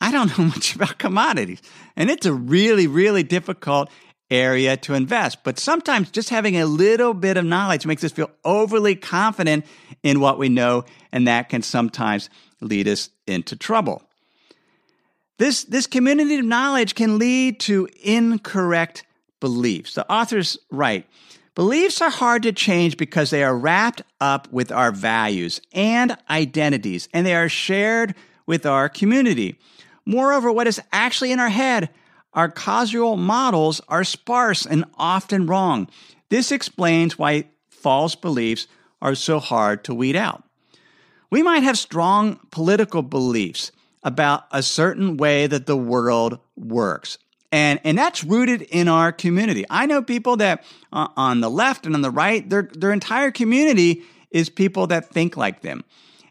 I 0.00 0.10
don't 0.10 0.36
know 0.36 0.44
much 0.54 0.74
about 0.74 0.98
commodities. 0.98 1.62
And 1.96 2.10
it's 2.10 2.26
a 2.26 2.32
really, 2.32 2.86
really 2.86 3.22
difficult 3.22 3.90
area 4.30 4.76
to 4.76 4.94
invest. 4.94 5.42
But 5.42 5.58
sometimes 5.58 6.10
just 6.10 6.28
having 6.28 6.56
a 6.56 6.66
little 6.66 7.14
bit 7.14 7.36
of 7.36 7.44
knowledge 7.44 7.86
makes 7.86 8.04
us 8.04 8.12
feel 8.12 8.30
overly 8.44 8.94
confident 8.94 9.66
in 10.02 10.20
what 10.20 10.38
we 10.38 10.48
know, 10.48 10.84
and 11.12 11.26
that 11.26 11.48
can 11.48 11.62
sometimes 11.62 12.30
lead 12.60 12.88
us 12.88 13.10
into 13.26 13.56
trouble. 13.56 14.02
This, 15.40 15.64
this 15.64 15.86
community 15.86 16.36
of 16.36 16.44
knowledge 16.44 16.94
can 16.94 17.18
lead 17.18 17.60
to 17.60 17.88
incorrect 18.02 19.04
beliefs. 19.40 19.94
The 19.94 20.06
authors 20.12 20.58
write, 20.70 21.06
Beliefs 21.54 22.02
are 22.02 22.10
hard 22.10 22.42
to 22.42 22.52
change 22.52 22.98
because 22.98 23.30
they 23.30 23.42
are 23.42 23.56
wrapped 23.56 24.02
up 24.20 24.52
with 24.52 24.70
our 24.70 24.92
values 24.92 25.62
and 25.72 26.14
identities, 26.28 27.08
and 27.14 27.24
they 27.26 27.34
are 27.34 27.48
shared 27.48 28.14
with 28.44 28.66
our 28.66 28.90
community. 28.90 29.58
Moreover, 30.04 30.52
what 30.52 30.66
is 30.66 30.78
actually 30.92 31.32
in 31.32 31.40
our 31.40 31.48
head, 31.48 31.88
our 32.34 32.50
causal 32.50 33.16
models 33.16 33.80
are 33.88 34.04
sparse 34.04 34.66
and 34.66 34.84
often 34.98 35.46
wrong. 35.46 35.88
This 36.28 36.52
explains 36.52 37.18
why 37.18 37.46
false 37.70 38.14
beliefs 38.14 38.66
are 39.00 39.14
so 39.14 39.38
hard 39.38 39.84
to 39.84 39.94
weed 39.94 40.16
out. 40.16 40.44
We 41.30 41.42
might 41.42 41.62
have 41.62 41.78
strong 41.78 42.40
political 42.50 43.00
beliefs 43.00 43.72
about 44.02 44.44
a 44.50 44.62
certain 44.62 45.16
way 45.16 45.46
that 45.46 45.66
the 45.66 45.76
world 45.76 46.38
works. 46.56 47.18
And, 47.52 47.80
and 47.84 47.98
that's 47.98 48.22
rooted 48.22 48.62
in 48.62 48.88
our 48.88 49.12
community. 49.12 49.64
I 49.68 49.86
know 49.86 50.02
people 50.02 50.36
that 50.36 50.64
uh, 50.92 51.08
on 51.16 51.40
the 51.40 51.50
left 51.50 51.84
and 51.84 51.94
on 51.94 52.02
the 52.02 52.10
right, 52.10 52.48
their, 52.48 52.70
their 52.72 52.92
entire 52.92 53.30
community 53.30 54.02
is 54.30 54.48
people 54.48 54.86
that 54.88 55.10
think 55.10 55.36
like 55.36 55.62
them. 55.62 55.84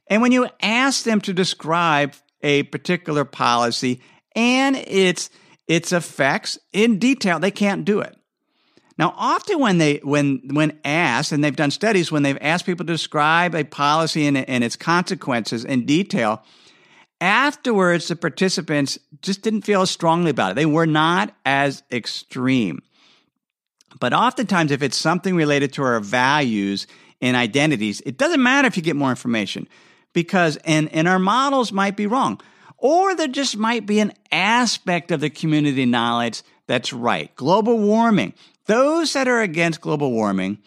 And 0.07 0.21
when 0.21 0.31
you 0.31 0.47
ask 0.61 1.03
them 1.03 1.21
to 1.21 1.33
describe 1.33 2.15
a 2.41 2.63
particular 2.63 3.25
policy 3.25 4.01
and 4.35 4.75
its, 4.75 5.29
its 5.67 5.91
effects 5.91 6.57
in 6.71 6.99
detail, 6.99 7.39
they 7.39 7.51
can't 7.51 7.85
do 7.85 7.99
it. 7.99 8.15
Now, 8.97 9.13
often 9.15 9.59
when 9.59 9.77
they 9.77 10.01
when 10.03 10.41
when 10.51 10.77
asked, 10.83 11.31
and 11.31 11.41
they've 11.41 11.55
done 11.55 11.71
studies 11.71 12.11
when 12.11 12.21
they've 12.21 12.37
asked 12.41 12.65
people 12.65 12.85
to 12.85 12.91
describe 12.91 13.55
a 13.55 13.63
policy 13.63 14.27
and, 14.27 14.35
and 14.37 14.61
its 14.61 14.75
consequences 14.75 15.63
in 15.63 15.85
detail, 15.85 16.43
Afterwards, 17.21 18.07
the 18.07 18.15
participants 18.15 18.97
just 19.21 19.41
didn't 19.41 19.63
feel 19.63 19.81
as 19.81 19.91
strongly 19.91 20.31
about 20.31 20.51
it. 20.51 20.55
They 20.55 20.65
were 20.65 20.85
not 20.85 21.33
as 21.45 21.83
extreme. 21.91 22.81
But 23.99 24.13
oftentimes, 24.13 24.71
if 24.71 24.81
it's 24.81 24.97
something 24.97 25.35
related 25.35 25.73
to 25.73 25.83
our 25.83 25.99
values 25.99 26.87
and 27.21 27.35
identities, 27.35 28.01
it 28.01 28.17
doesn't 28.17 28.41
matter 28.41 28.67
if 28.67 28.77
you 28.77 28.83
get 28.83 28.95
more 28.95 29.09
information 29.09 29.67
because, 30.13 30.57
and, 30.57 30.91
and 30.93 31.07
our 31.07 31.19
models 31.19 31.71
might 31.71 31.97
be 31.97 32.07
wrong. 32.07 32.39
Or 32.77 33.15
there 33.15 33.27
just 33.27 33.57
might 33.57 33.85
be 33.85 33.99
an 33.99 34.13
aspect 34.31 35.11
of 35.11 35.19
the 35.19 35.29
community 35.29 35.85
knowledge 35.85 36.43
that's 36.67 36.93
right. 36.93 37.35
Global 37.35 37.77
warming. 37.77 38.33
Those 38.67 39.13
that 39.13 39.27
are 39.27 39.41
against 39.41 39.81
global 39.81 40.11
warming 40.11 40.59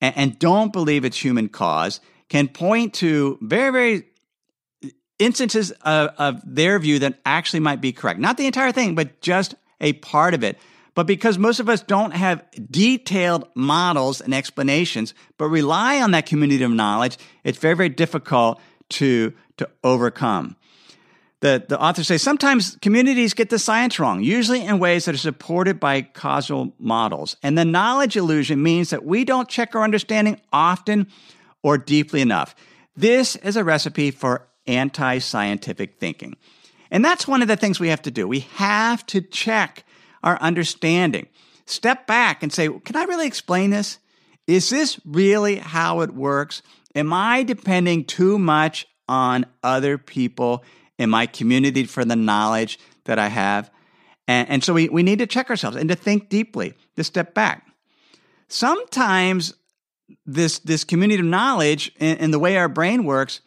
and, 0.00 0.16
and 0.16 0.38
don't 0.38 0.72
believe 0.72 1.04
it's 1.04 1.22
human 1.22 1.48
cause 1.48 2.00
can 2.28 2.48
point 2.48 2.94
to 2.94 3.36
very, 3.42 3.70
very 3.70 4.04
instances 5.20 5.70
of, 5.82 6.10
of 6.18 6.42
their 6.44 6.78
view 6.80 6.98
that 7.00 7.20
actually 7.24 7.60
might 7.60 7.80
be 7.80 7.92
correct. 7.92 8.18
Not 8.18 8.36
the 8.36 8.46
entire 8.46 8.72
thing, 8.72 8.96
but 8.96 9.20
just 9.20 9.54
a 9.80 9.92
part 9.92 10.34
of 10.34 10.42
it. 10.42 10.58
But 10.94 11.06
because 11.06 11.38
most 11.38 11.60
of 11.60 11.68
us 11.68 11.82
don't 11.82 12.12
have 12.12 12.44
detailed 12.70 13.48
models 13.54 14.20
and 14.20 14.34
explanations, 14.34 15.14
but 15.38 15.46
rely 15.46 16.00
on 16.00 16.10
that 16.10 16.26
community 16.26 16.64
of 16.64 16.72
knowledge, 16.72 17.16
it's 17.44 17.58
very, 17.58 17.76
very 17.76 17.88
difficult 17.88 18.60
to, 18.90 19.32
to 19.58 19.68
overcome. 19.84 20.56
The, 21.40 21.64
the 21.66 21.80
authors 21.80 22.08
say 22.08 22.18
sometimes 22.18 22.76
communities 22.82 23.32
get 23.32 23.48
the 23.48 23.58
science 23.58 23.98
wrong, 23.98 24.22
usually 24.22 24.64
in 24.64 24.78
ways 24.78 25.06
that 25.06 25.14
are 25.14 25.18
supported 25.18 25.80
by 25.80 26.02
causal 26.02 26.74
models. 26.78 27.36
And 27.42 27.56
the 27.56 27.64
knowledge 27.64 28.16
illusion 28.16 28.62
means 28.62 28.90
that 28.90 29.04
we 29.04 29.24
don't 29.24 29.48
check 29.48 29.74
our 29.74 29.82
understanding 29.82 30.40
often 30.52 31.06
or 31.62 31.78
deeply 31.78 32.20
enough. 32.20 32.54
This 32.94 33.36
is 33.36 33.56
a 33.56 33.64
recipe 33.64 34.10
for 34.10 34.46
anti 34.66 35.18
scientific 35.18 35.98
thinking. 35.98 36.36
And 36.90 37.04
that's 37.04 37.28
one 37.28 37.42
of 37.42 37.48
the 37.48 37.56
things 37.56 37.78
we 37.78 37.88
have 37.88 38.02
to 38.02 38.10
do. 38.10 38.26
We 38.26 38.40
have 38.54 39.06
to 39.06 39.20
check 39.20 39.84
our 40.22 40.40
understanding. 40.40 41.28
Step 41.66 42.06
back 42.06 42.42
and 42.42 42.52
say, 42.52 42.68
can 42.68 42.96
I 42.96 43.04
really 43.04 43.26
explain 43.26 43.70
this? 43.70 43.98
Is 44.46 44.70
this 44.70 44.98
really 45.04 45.56
how 45.56 46.00
it 46.00 46.12
works? 46.12 46.62
Am 46.94 47.12
I 47.12 47.44
depending 47.44 48.04
too 48.04 48.38
much 48.38 48.86
on 49.08 49.46
other 49.62 49.96
people 49.96 50.64
in 50.98 51.08
my 51.08 51.26
community 51.26 51.84
for 51.84 52.04
the 52.04 52.16
knowledge 52.16 52.78
that 53.04 53.18
I 53.18 53.28
have? 53.28 53.70
And, 54.26 54.48
and 54.48 54.64
so 54.64 54.74
we, 54.74 54.88
we 54.88 55.04
need 55.04 55.20
to 55.20 55.26
check 55.26 55.50
ourselves 55.50 55.76
and 55.76 55.88
to 55.88 55.94
think 55.94 56.28
deeply, 56.28 56.74
to 56.96 57.04
step 57.04 57.34
back. 57.34 57.66
Sometimes 58.48 59.54
this, 60.26 60.58
this 60.60 60.82
community 60.82 61.20
of 61.20 61.26
knowledge 61.26 61.92
and, 62.00 62.20
and 62.20 62.34
the 62.34 62.38
way 62.40 62.56
our 62.56 62.68
brain 62.68 63.04
works, 63.04 63.40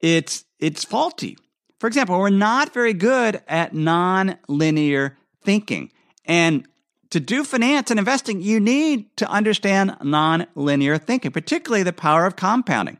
it's 0.00 0.44
it's 0.58 0.84
faulty. 0.84 1.36
For 1.78 1.86
example, 1.86 2.18
we're 2.18 2.30
not 2.30 2.72
very 2.72 2.94
good 2.94 3.42
at 3.46 3.74
non-linear 3.74 5.18
thinking. 5.42 5.92
And 6.24 6.66
to 7.10 7.20
do 7.20 7.44
finance 7.44 7.90
and 7.90 7.98
investing, 7.98 8.40
you 8.40 8.58
need 8.58 9.14
to 9.18 9.30
understand 9.30 9.96
non-linear 10.02 10.98
thinking, 10.98 11.30
particularly 11.30 11.82
the 11.82 11.92
power 11.92 12.26
of 12.26 12.36
compounding. 12.36 12.98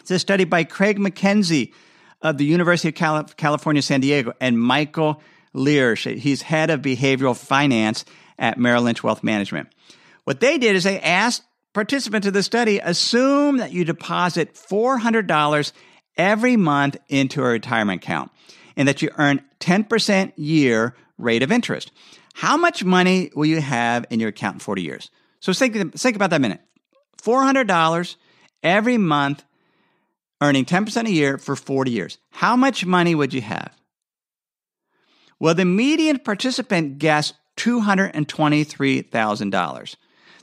It's 0.00 0.10
a 0.10 0.18
study 0.18 0.44
by 0.44 0.64
Craig 0.64 0.98
McKenzie 0.98 1.72
of 2.20 2.38
the 2.38 2.44
University 2.44 2.88
of 2.88 3.36
California, 3.36 3.82
San 3.82 4.00
Diego, 4.00 4.32
and 4.40 4.60
Michael 4.60 5.22
Liersch. 5.54 6.18
He's 6.18 6.42
head 6.42 6.70
of 6.70 6.82
behavioral 6.82 7.36
finance 7.36 8.04
at 8.38 8.58
Merrill 8.58 8.82
Lynch 8.82 9.02
Wealth 9.02 9.22
Management. 9.22 9.68
What 10.24 10.40
they 10.40 10.58
did 10.58 10.76
is 10.76 10.84
they 10.84 11.00
asked 11.00 11.44
participants 11.72 12.26
of 12.26 12.32
the 12.32 12.42
study 12.42 12.78
assume 12.78 13.58
that 13.58 13.72
you 13.72 13.84
deposit 13.84 14.54
$400 14.54 15.72
every 16.18 16.56
month 16.56 16.96
into 17.08 17.42
a 17.42 17.46
retirement 17.46 18.02
account 18.02 18.30
and 18.76 18.88
that 18.88 19.00
you 19.00 19.10
earn 19.16 19.42
10% 19.60 20.32
year 20.36 20.94
rate 21.16 21.42
of 21.42 21.50
interest. 21.50 21.90
How 22.34 22.56
much 22.56 22.84
money 22.84 23.30
will 23.34 23.46
you 23.46 23.60
have 23.60 24.04
in 24.10 24.20
your 24.20 24.28
account 24.28 24.56
in 24.56 24.60
40 24.60 24.82
years? 24.82 25.10
So 25.40 25.52
think, 25.52 25.96
think 25.96 26.16
about 26.16 26.30
that 26.30 26.40
minute. 26.40 26.60
$400 27.22 28.16
every 28.62 28.98
month, 28.98 29.44
earning 30.40 30.64
10% 30.64 31.06
a 31.06 31.10
year 31.10 31.38
for 31.38 31.56
40 31.56 31.90
years. 31.90 32.18
How 32.30 32.56
much 32.56 32.86
money 32.86 33.14
would 33.14 33.34
you 33.34 33.40
have? 33.40 33.76
Well, 35.40 35.54
the 35.54 35.64
median 35.64 36.18
participant 36.18 36.98
guessed 36.98 37.34
$223,000. 37.56 39.96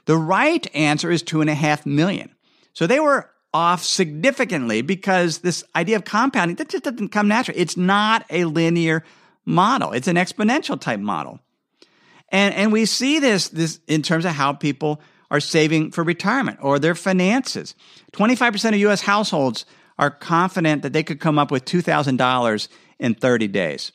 The 0.05 0.17
right 0.17 0.75
answer 0.75 1.11
is 1.11 1.23
two 1.23 1.41
and 1.41 1.49
a 1.49 1.55
half 1.55 1.85
million. 1.85 2.33
So 2.73 2.87
they 2.87 2.99
were 2.99 3.29
off 3.55 3.85
significantly 3.85 4.81
because 4.81 5.37
this 5.37 5.63
idea 5.77 5.95
of 5.95 6.03
compounding 6.03 6.57
that 6.57 6.67
just 6.67 6.83
doesn't 6.83 7.07
come 7.07 7.29
natural. 7.29 7.57
It's 7.57 7.77
not 7.77 8.25
a 8.29 8.43
linear 8.43 9.01
model. 9.45 9.93
It's 9.93 10.09
an 10.09 10.17
exponential 10.17 10.79
type 10.79 10.99
model. 10.99 11.39
And 12.33 12.53
and 12.53 12.73
we 12.73 12.85
see 12.85 13.19
this 13.19 13.47
this 13.47 13.79
in 13.87 14.01
terms 14.01 14.25
of 14.25 14.33
how 14.33 14.51
people 14.51 14.99
are 15.31 15.39
saving 15.39 15.91
for 15.91 16.03
retirement 16.03 16.59
or 16.61 16.79
their 16.79 16.95
finances. 16.95 17.75
25% 18.11 18.73
of 18.73 18.75
US 18.91 19.01
households 19.01 19.65
are 19.97 20.11
confident 20.11 20.81
that 20.81 20.91
they 20.91 21.03
could 21.03 21.21
come 21.21 21.39
up 21.39 21.49
with 21.49 21.63
$2,000 21.63 22.67
in 22.99 23.15
30 23.15 23.47
days. 23.47 23.93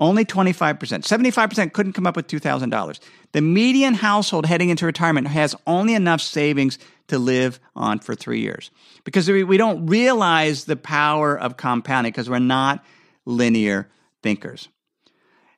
Only 0.00 0.24
25%. 0.24 0.78
75% 0.78 1.72
couldn't 1.72 1.94
come 1.94 2.06
up 2.06 2.14
with 2.14 2.28
$2,000. 2.28 3.00
The 3.32 3.40
median 3.40 3.94
household 3.94 4.46
heading 4.46 4.70
into 4.70 4.86
retirement 4.86 5.26
has 5.26 5.56
only 5.66 5.94
enough 5.94 6.20
savings 6.20 6.78
to 7.08 7.18
live 7.18 7.58
on 7.74 7.98
for 7.98 8.14
three 8.14 8.40
years 8.40 8.70
because 9.04 9.28
we, 9.28 9.56
don't 9.56 9.86
realize 9.86 10.66
the 10.66 10.76
power 10.76 11.36
of 11.36 11.56
compounding 11.56 12.12
because 12.12 12.30
we're 12.30 12.38
not 12.38 12.84
linear 13.24 13.88
thinkers. 14.22 14.68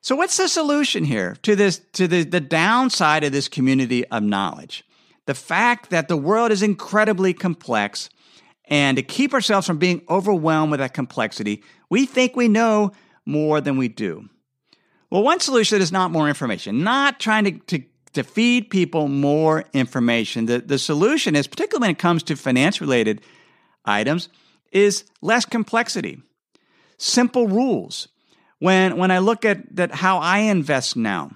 So, 0.01 0.15
what's 0.15 0.37
the 0.37 0.47
solution 0.47 1.03
here 1.03 1.35
to 1.43 1.55
this 1.55 1.79
to 1.93 2.07
the, 2.07 2.23
the 2.23 2.39
downside 2.39 3.23
of 3.23 3.31
this 3.31 3.47
community 3.47 4.05
of 4.07 4.23
knowledge? 4.23 4.83
The 5.27 5.35
fact 5.35 5.91
that 5.91 6.07
the 6.07 6.17
world 6.17 6.51
is 6.51 6.63
incredibly 6.63 7.33
complex, 7.33 8.09
and 8.65 8.97
to 8.97 9.03
keep 9.03 9.33
ourselves 9.33 9.67
from 9.67 9.77
being 9.77 10.01
overwhelmed 10.09 10.71
with 10.71 10.79
that 10.79 10.95
complexity, 10.95 11.61
we 11.89 12.07
think 12.07 12.35
we 12.35 12.47
know 12.47 12.93
more 13.25 13.61
than 13.61 13.77
we 13.77 13.87
do. 13.87 14.29
Well, 15.09 15.23
one 15.23 15.39
solution 15.39 15.81
is 15.81 15.91
not 15.91 16.11
more 16.11 16.27
information, 16.27 16.83
not 16.83 17.19
trying 17.19 17.43
to, 17.45 17.51
to 17.77 17.83
to 18.13 18.23
feed 18.23 18.69
people 18.69 19.07
more 19.07 19.65
information. 19.73 20.45
The, 20.45 20.59
the 20.59 20.79
solution 20.79 21.35
is, 21.35 21.47
particularly 21.47 21.83
when 21.83 21.91
it 21.91 21.99
comes 21.99 22.23
to 22.23 22.35
finance 22.35 22.81
related 22.81 23.21
items, 23.85 24.29
is 24.71 25.05
less 25.21 25.45
complexity, 25.45 26.21
simple 26.97 27.47
rules. 27.47 28.07
When, 28.59 28.97
when 28.97 29.11
I 29.11 29.19
look 29.19 29.43
at 29.43 29.75
that 29.75 29.91
how 29.91 30.19
I 30.19 30.39
invest 30.39 30.95
now 30.95 31.31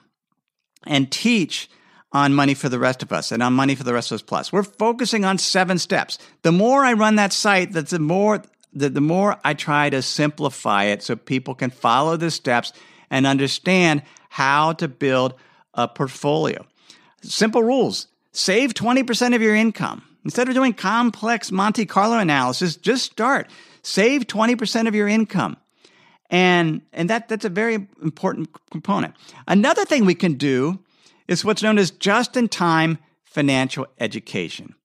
and 0.85 1.11
teach 1.11 1.69
on 2.11 2.33
Money 2.33 2.53
for 2.53 2.69
the 2.69 2.77
Rest 2.77 3.01
of 3.01 3.11
Us 3.11 3.31
and 3.31 3.41
on 3.41 3.53
Money 3.53 3.73
for 3.73 3.83
the 3.83 3.93
Rest 3.93 4.11
of 4.11 4.15
Us 4.15 4.21
Plus, 4.21 4.53
we're 4.53 4.63
focusing 4.63 5.25
on 5.25 5.37
seven 5.37 5.79
steps. 5.79 6.19
The 6.43 6.51
more 6.51 6.85
I 6.85 6.93
run 6.93 7.15
that 7.15 7.33
site, 7.33 7.71
that's 7.71 7.91
the 7.91 7.99
more 7.99 8.43
the, 8.75 8.89
the 8.89 9.01
more 9.01 9.37
I 9.43 9.53
try 9.53 9.89
to 9.89 10.01
simplify 10.01 10.85
it 10.85 11.01
so 11.01 11.15
people 11.15 11.55
can 11.55 11.69
follow 11.69 12.17
the 12.17 12.29
steps 12.29 12.73
and 13.09 13.25
understand 13.25 14.03
how 14.29 14.73
to 14.73 14.87
build 14.87 15.33
a 15.73 15.87
portfolio. 15.87 16.65
Simple 17.21 17.63
rules. 17.63 18.07
Save 18.31 18.73
20% 18.73 19.33
of 19.33 19.41
your 19.41 19.55
income. 19.55 20.03
Instead 20.25 20.49
of 20.49 20.55
doing 20.55 20.73
complex 20.73 21.51
Monte 21.51 21.85
Carlo 21.85 22.17
analysis, 22.17 22.75
just 22.75 23.05
start. 23.05 23.49
Save 23.81 24.27
20% 24.27 24.87
of 24.87 24.95
your 24.95 25.07
income. 25.07 25.57
And, 26.29 26.81
and 26.91 27.09
that, 27.09 27.29
that's 27.29 27.45
a 27.45 27.49
very 27.49 27.87
important 28.01 28.49
component. 28.71 29.13
Another 29.47 29.85
thing 29.85 30.05
we 30.05 30.15
can 30.15 30.33
do 30.33 30.79
is 31.27 31.45
what's 31.45 31.63
known 31.63 31.77
as 31.77 31.91
just 31.91 32.35
in 32.35 32.49
time 32.49 32.97
financial 33.23 33.87
education. 33.99 34.75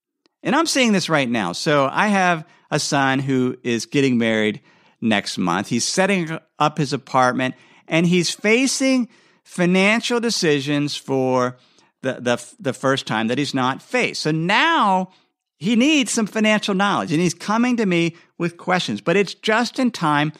And 0.42 0.54
I'm 0.54 0.66
seeing 0.66 0.92
this 0.92 1.08
right 1.08 1.28
now. 1.28 1.52
So 1.52 1.88
I 1.90 2.08
have 2.08 2.44
a 2.70 2.78
son 2.78 3.18
who 3.18 3.56
is 3.62 3.86
getting 3.86 4.18
married 4.18 4.60
next 5.00 5.38
month. 5.38 5.68
He's 5.68 5.84
setting 5.84 6.38
up 6.58 6.78
his 6.78 6.92
apartment 6.92 7.54
and 7.88 8.06
he's 8.06 8.30
facing 8.30 9.08
financial 9.42 10.20
decisions 10.20 10.96
for 10.96 11.56
the, 12.02 12.14
the, 12.14 12.54
the 12.60 12.72
first 12.72 13.06
time 13.06 13.28
that 13.28 13.38
he's 13.38 13.54
not 13.54 13.82
faced. 13.82 14.22
So 14.22 14.30
now 14.30 15.10
he 15.58 15.76
needs 15.76 16.12
some 16.12 16.26
financial 16.26 16.74
knowledge 16.74 17.12
and 17.12 17.20
he's 17.20 17.34
coming 17.34 17.76
to 17.76 17.86
me 17.86 18.16
with 18.38 18.56
questions, 18.56 19.00
but 19.00 19.16
it's 19.16 19.34
just 19.34 19.78
in 19.78 19.90
time 19.90 20.32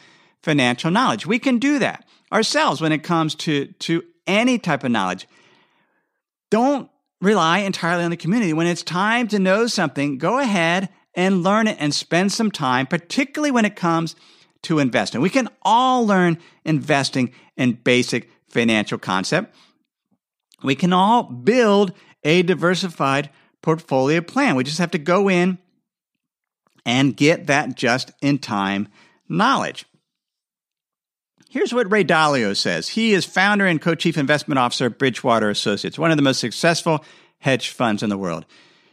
financial 0.43 0.91
knowledge. 0.91 1.27
We 1.27 1.39
can 1.39 1.59
do 1.59 1.79
that 1.81 2.07
ourselves 2.33 2.81
when 2.81 2.93
it 2.93 3.03
comes 3.03 3.35
to, 3.35 3.67
to 3.67 4.03
any 4.27 4.59
type 4.59 4.85
of 4.85 4.91
knowledge. 4.91 5.27
Don't 6.51 6.89
rely 7.21 7.59
entirely 7.59 8.05
on 8.05 8.11
the 8.11 8.17
community. 8.17 8.53
When 8.53 8.67
it's 8.67 8.83
time 8.83 9.29
to 9.29 9.39
know 9.39 9.67
something, 9.67 10.19
go 10.19 10.39
ahead 10.39 10.89
and 11.15 11.43
learn 11.43 11.67
it 11.67 11.77
and 11.81 11.95
spend 11.95 12.33
some 12.33 12.51
time, 12.51 12.87
particularly 12.87 13.51
when 13.51 13.65
it 13.65 13.77
comes 13.77 14.17
to 14.63 14.79
investing. 14.79 15.21
We 15.21 15.31
can 15.31 15.49
all 15.63 16.07
learn 16.07 16.39
investing 16.65 17.33
and 17.57 17.83
basic 17.83 18.31
financial 18.49 18.99
concept. 18.99 19.55
We 20.63 20.75
can 20.75 20.93
all 20.93 21.23
build 21.23 21.93
a 22.23 22.43
diversified 22.43 23.31
portfolio 23.63 24.21
plan. 24.21 24.57
We 24.57 24.65
just 24.65 24.79
have 24.79 24.91
to 24.93 24.99
go 24.99 25.29
in 25.29 25.59
and 26.85 27.17
get 27.17 27.47
that 27.47 27.77
just 27.77 28.13
in 28.21 28.39
time 28.39 28.89
knowledge. 29.29 29.87
Here's 31.49 31.75
what 31.75 31.91
Ray 31.91 32.05
Dalio 32.05 32.57
says. 32.57 32.89
He 32.89 33.13
is 33.13 33.25
founder 33.25 33.67
and 33.67 33.81
co 33.81 33.95
chief 33.95 34.17
investment 34.17 34.59
officer 34.59 34.87
of 34.87 34.99
Bridgewater 34.99 35.51
Associates, 35.51 35.99
one 35.99 36.11
of 36.11 36.17
the 36.17 36.23
most 36.23 36.39
successful 36.39 37.05
hedge 37.39 37.71
funds 37.71 38.03
in 38.03 38.11
the 38.11 38.19
world. 38.19 38.47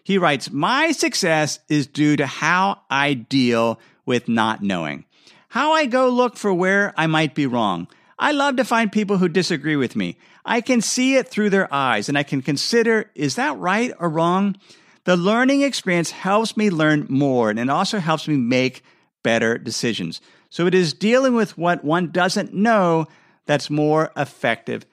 He 0.08 0.18
writes, 0.18 0.50
My 0.50 0.94
success 0.94 1.60
is 1.68 1.86
due 1.86 2.16
to 2.16 2.26
how 2.26 2.80
I 2.90 3.14
deal 3.14 3.78
with 4.06 4.30
not 4.30 4.64
knowing, 4.64 5.04
how 5.50 5.74
I 5.74 5.86
go 5.86 6.08
look 6.08 6.38
for 6.38 6.54
where 6.54 6.94
I 6.96 7.08
might 7.08 7.36
be 7.36 7.46
wrong. 7.46 7.90
I 8.18 8.32
love 8.32 8.56
to 8.56 8.64
find 8.64 8.90
people 8.90 9.18
who 9.18 9.28
disagree 9.28 9.76
with 9.76 9.98
me. 9.98 10.18
I 10.46 10.62
can 10.62 10.80
see 10.80 11.16
it 11.18 11.28
through 11.28 11.50
their 11.50 11.68
eyes 11.74 12.08
and 12.08 12.18
I 12.18 12.24
can 12.24 12.42
consider, 12.42 13.12
is 13.16 13.36
that 13.36 13.58
right 13.58 13.92
or 14.00 14.08
wrong? 14.08 14.56
The 15.04 15.18
learning 15.18 15.64
experience 15.64 16.12
helps 16.12 16.56
me 16.56 16.70
learn 16.70 17.08
more 17.10 17.50
and 17.50 17.60
it 17.60 17.70
also 17.70 18.00
helps 18.00 18.30
me 18.30 18.38
make 18.38 18.84
better 19.24 19.58
decisions. 19.58 20.22
So 20.50 20.68
it 20.68 20.74
is 20.74 20.94
dealing 20.94 21.36
with 21.36 21.58
what 21.58 21.84
one 21.84 22.12
doesn't 22.12 22.54
know 22.54 23.08
that's 23.46 23.70
more 23.70 24.14
effective 24.16 24.86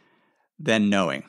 than 0.58 0.90
knowing. 0.90 1.22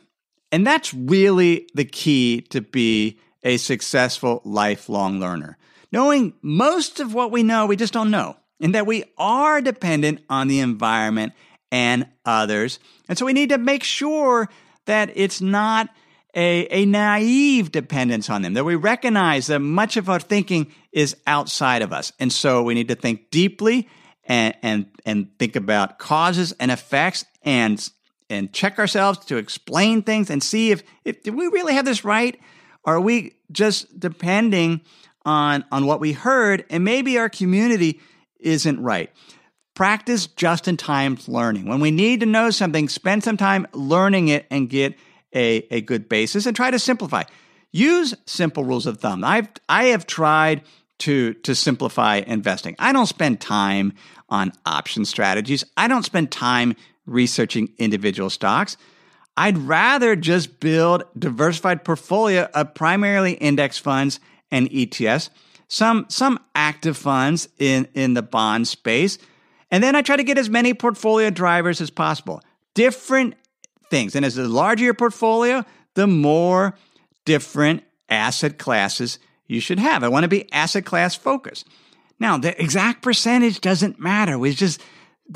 And 0.52 0.66
that's 0.66 0.92
really 0.92 1.70
the 1.76 1.86
key 1.86 2.42
to 2.50 2.62
be 2.62 3.20
a 3.46 3.58
successful 3.58 4.42
lifelong 4.44 5.20
learner. 5.20 5.58
Knowing 5.92 6.34
most 6.42 7.00
of 7.00 7.14
what 7.14 7.32
we 7.32 7.44
know, 7.44 7.66
we 7.66 7.78
just 7.78 7.94
don't 7.94 8.12
know, 8.12 8.36
and 8.60 8.76
that 8.76 8.88
we 8.88 9.06
are 9.18 9.62
dependent 9.62 10.20
on 10.30 10.50
the 10.50 10.60
environment 10.60 11.32
and 11.72 12.08
others. 12.26 12.80
And 13.08 13.18
so 13.18 13.26
we 13.26 13.34
need 13.34 13.50
to 13.50 13.58
make 13.58 13.84
sure 13.84 14.50
that 14.86 15.12
it's 15.16 15.40
not 15.40 15.90
a, 16.36 16.68
a 16.70 16.86
naive 16.86 17.72
dependence 17.72 18.30
on 18.30 18.42
them, 18.42 18.56
that 18.56 18.66
we 18.66 18.76
recognize 18.76 19.48
that 19.48 19.60
much 19.60 19.96
of 19.96 20.10
our 20.10 20.20
thinking 20.20 20.72
is 20.92 21.16
outside 21.26 21.82
of 21.82 21.94
us. 21.94 22.12
And 22.20 22.34
so 22.34 22.64
we 22.64 22.74
need 22.74 22.90
to 22.90 22.96
think 22.96 23.30
deeply 23.30 23.88
and, 24.26 24.56
and, 24.62 24.88
and 25.06 25.30
think 25.40 25.56
about 25.56 25.98
causes 25.98 26.52
and 26.60 26.72
effects 26.72 27.26
and, 27.44 27.90
and 28.30 28.52
check 28.52 28.80
ourselves 28.80 29.20
to 29.26 29.38
explain 29.38 30.02
things 30.02 30.30
and 30.30 30.44
see 30.44 30.72
if, 30.72 30.84
if 31.06 31.24
did 31.24 31.36
we 31.36 31.48
really 31.48 31.76
have 31.76 31.86
this 31.86 32.04
right? 32.04 32.38
Are 32.84 33.00
we 33.00 33.35
just 33.52 34.00
depending 34.00 34.82
on, 35.26 35.66
on 35.72 35.86
what 35.86 36.00
we 36.00 36.14
heard 36.14 36.66
and 36.70 36.84
maybe 36.84 37.18
our 37.18 37.30
community 37.30 38.00
isn't 38.40 38.82
right? 38.82 39.12
Practice 39.74 40.28
just 40.28 40.68
in 40.68 40.78
time 40.78 41.18
learning. 41.28 41.68
When 41.68 41.80
we 41.80 41.92
need 41.92 42.22
to 42.22 42.26
know 42.26 42.50
something, 42.50 42.88
spend 42.88 43.24
some 43.24 43.38
time 43.38 43.68
learning 43.74 44.30
it 44.30 44.46
and 44.50 44.70
get 44.70 44.96
a, 45.34 45.68
a 45.70 45.82
good 45.82 46.08
basis 46.08 46.46
and 46.46 46.56
try 46.56 46.72
to 46.72 46.80
simplify. 46.80 47.24
Use 47.72 48.14
simple 48.26 48.64
rules 48.64 48.86
of 48.86 49.00
thumb. 49.00 49.24
I've 49.24 49.50
I 49.68 49.86
have 49.86 50.08
tried 50.08 50.62
to 51.00 51.34
to 51.34 51.54
simplify 51.54 52.22
investing. 52.26 52.76
I 52.80 52.94
don't 52.94 53.06
spend 53.06 53.42
time 53.42 53.94
on 54.30 54.54
option 54.66 55.04
strategies. 55.04 55.66
I 55.76 55.90
don't 55.90 56.06
spend 56.06 56.32
time 56.32 56.76
researching 57.06 57.74
individual 57.78 58.30
stocks. 58.30 58.78
I'd 59.38 59.58
rather 59.58 60.16
just 60.16 60.60
build 60.60 61.04
diversified 61.18 61.84
portfolio 61.84 62.48
of 62.54 62.74
primarily 62.74 63.34
index 63.34 63.78
funds 63.78 64.20
and 64.52 64.70
ETFs, 64.70 65.30
some 65.68 66.06
some 66.10 66.40
active 66.54 66.96
funds 66.98 67.50
in 67.60 67.88
in 67.94 68.14
the 68.14 68.22
bond 68.22 68.68
space, 68.68 69.18
and 69.72 69.84
then 69.84 69.96
I 69.96 70.02
try 70.02 70.16
to 70.16 70.24
get 70.24 70.38
as 70.38 70.50
many 70.50 70.74
portfolio 70.74 71.30
drivers 71.30 71.82
as 71.82 71.90
possible. 71.90 72.42
Different 72.74 73.36
things. 73.90 74.16
And 74.16 74.26
as 74.26 74.36
the 74.36 74.48
larger 74.48 74.86
your 74.86 74.94
portfolio, 74.94 75.66
the 75.96 76.08
more 76.08 76.78
different 77.26 77.84
asset 78.10 78.58
classes 78.58 79.20
you 79.48 79.60
should 79.60 79.80
have. 79.80 80.04
I 80.04 80.08
want 80.08 80.24
to 80.24 80.30
be 80.30 80.52
asset 80.54 80.86
class 80.86 81.16
focused. 81.16 81.68
Now, 82.20 82.38
the 82.38 82.60
exact 82.62 83.02
percentage 83.02 83.62
doesn't 83.62 84.00
matter. 84.00 84.44
It's 84.46 84.58
just 84.58 84.82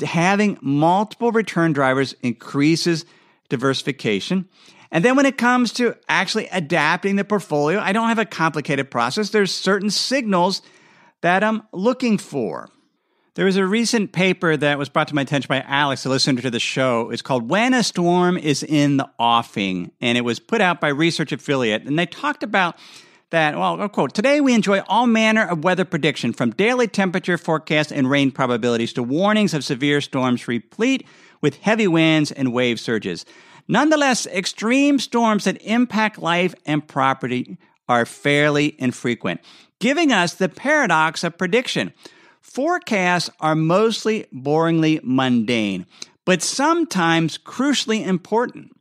having 0.02 0.58
multiple 0.60 1.32
return 1.32 1.72
drivers 1.72 2.14
increases 2.22 3.04
diversification. 3.50 4.48
And 4.90 5.04
then 5.04 5.14
when 5.14 5.26
it 5.26 5.38
comes 5.38 5.72
to 5.74 5.94
actually 6.08 6.48
adapting 6.48 7.16
the 7.16 7.24
portfolio, 7.24 7.78
I 7.78 7.92
don't 7.92 8.08
have 8.08 8.18
a 8.18 8.24
complicated 8.24 8.90
process. 8.90 9.30
There's 9.30 9.52
certain 9.52 9.90
signals 9.90 10.62
that 11.20 11.44
I'm 11.44 11.62
looking 11.72 12.18
for. 12.18 12.70
There 13.34 13.44
was 13.44 13.56
a 13.56 13.64
recent 13.64 14.12
paper 14.12 14.56
that 14.56 14.78
was 14.78 14.88
brought 14.88 15.08
to 15.08 15.14
my 15.14 15.22
attention 15.22 15.48
by 15.48 15.60
Alex, 15.60 16.04
a 16.04 16.08
listener 16.08 16.42
to 16.42 16.50
the 16.50 16.58
show. 16.58 17.10
It's 17.10 17.22
called 17.22 17.48
When 17.48 17.74
a 17.74 17.84
Storm 17.84 18.36
is 18.36 18.62
in 18.62 18.96
the 18.96 19.08
Offing, 19.20 19.92
and 20.00 20.18
it 20.18 20.22
was 20.22 20.40
put 20.40 20.60
out 20.60 20.80
by 20.80 20.88
Research 20.88 21.30
Affiliate. 21.30 21.84
And 21.84 21.96
they 21.96 22.06
talked 22.06 22.42
about 22.42 22.76
that, 23.30 23.56
well, 23.56 23.80
I'll 23.80 23.88
quote, 23.88 24.12
today 24.12 24.40
we 24.40 24.54
enjoy 24.54 24.80
all 24.88 25.06
manner 25.06 25.46
of 25.46 25.62
weather 25.62 25.84
prediction 25.84 26.32
from 26.32 26.50
daily 26.50 26.88
temperature 26.88 27.38
forecasts 27.38 27.92
and 27.92 28.10
rain 28.10 28.32
probabilities 28.32 28.92
to 28.94 29.02
warnings 29.04 29.54
of 29.54 29.64
severe 29.64 30.00
storms 30.00 30.48
replete 30.48 31.06
with 31.40 31.58
heavy 31.58 31.88
winds 31.88 32.30
and 32.32 32.52
wave 32.52 32.78
surges. 32.80 33.24
Nonetheless, 33.68 34.26
extreme 34.26 34.98
storms 34.98 35.44
that 35.44 35.62
impact 35.62 36.18
life 36.18 36.54
and 36.66 36.86
property 36.86 37.56
are 37.88 38.06
fairly 38.06 38.74
infrequent, 38.78 39.40
giving 39.78 40.12
us 40.12 40.34
the 40.34 40.48
paradox 40.48 41.24
of 41.24 41.38
prediction. 41.38 41.92
Forecasts 42.40 43.30
are 43.40 43.54
mostly 43.54 44.26
boringly 44.34 45.00
mundane, 45.02 45.86
but 46.24 46.42
sometimes 46.42 47.38
crucially 47.38 48.04
important. 48.06 48.72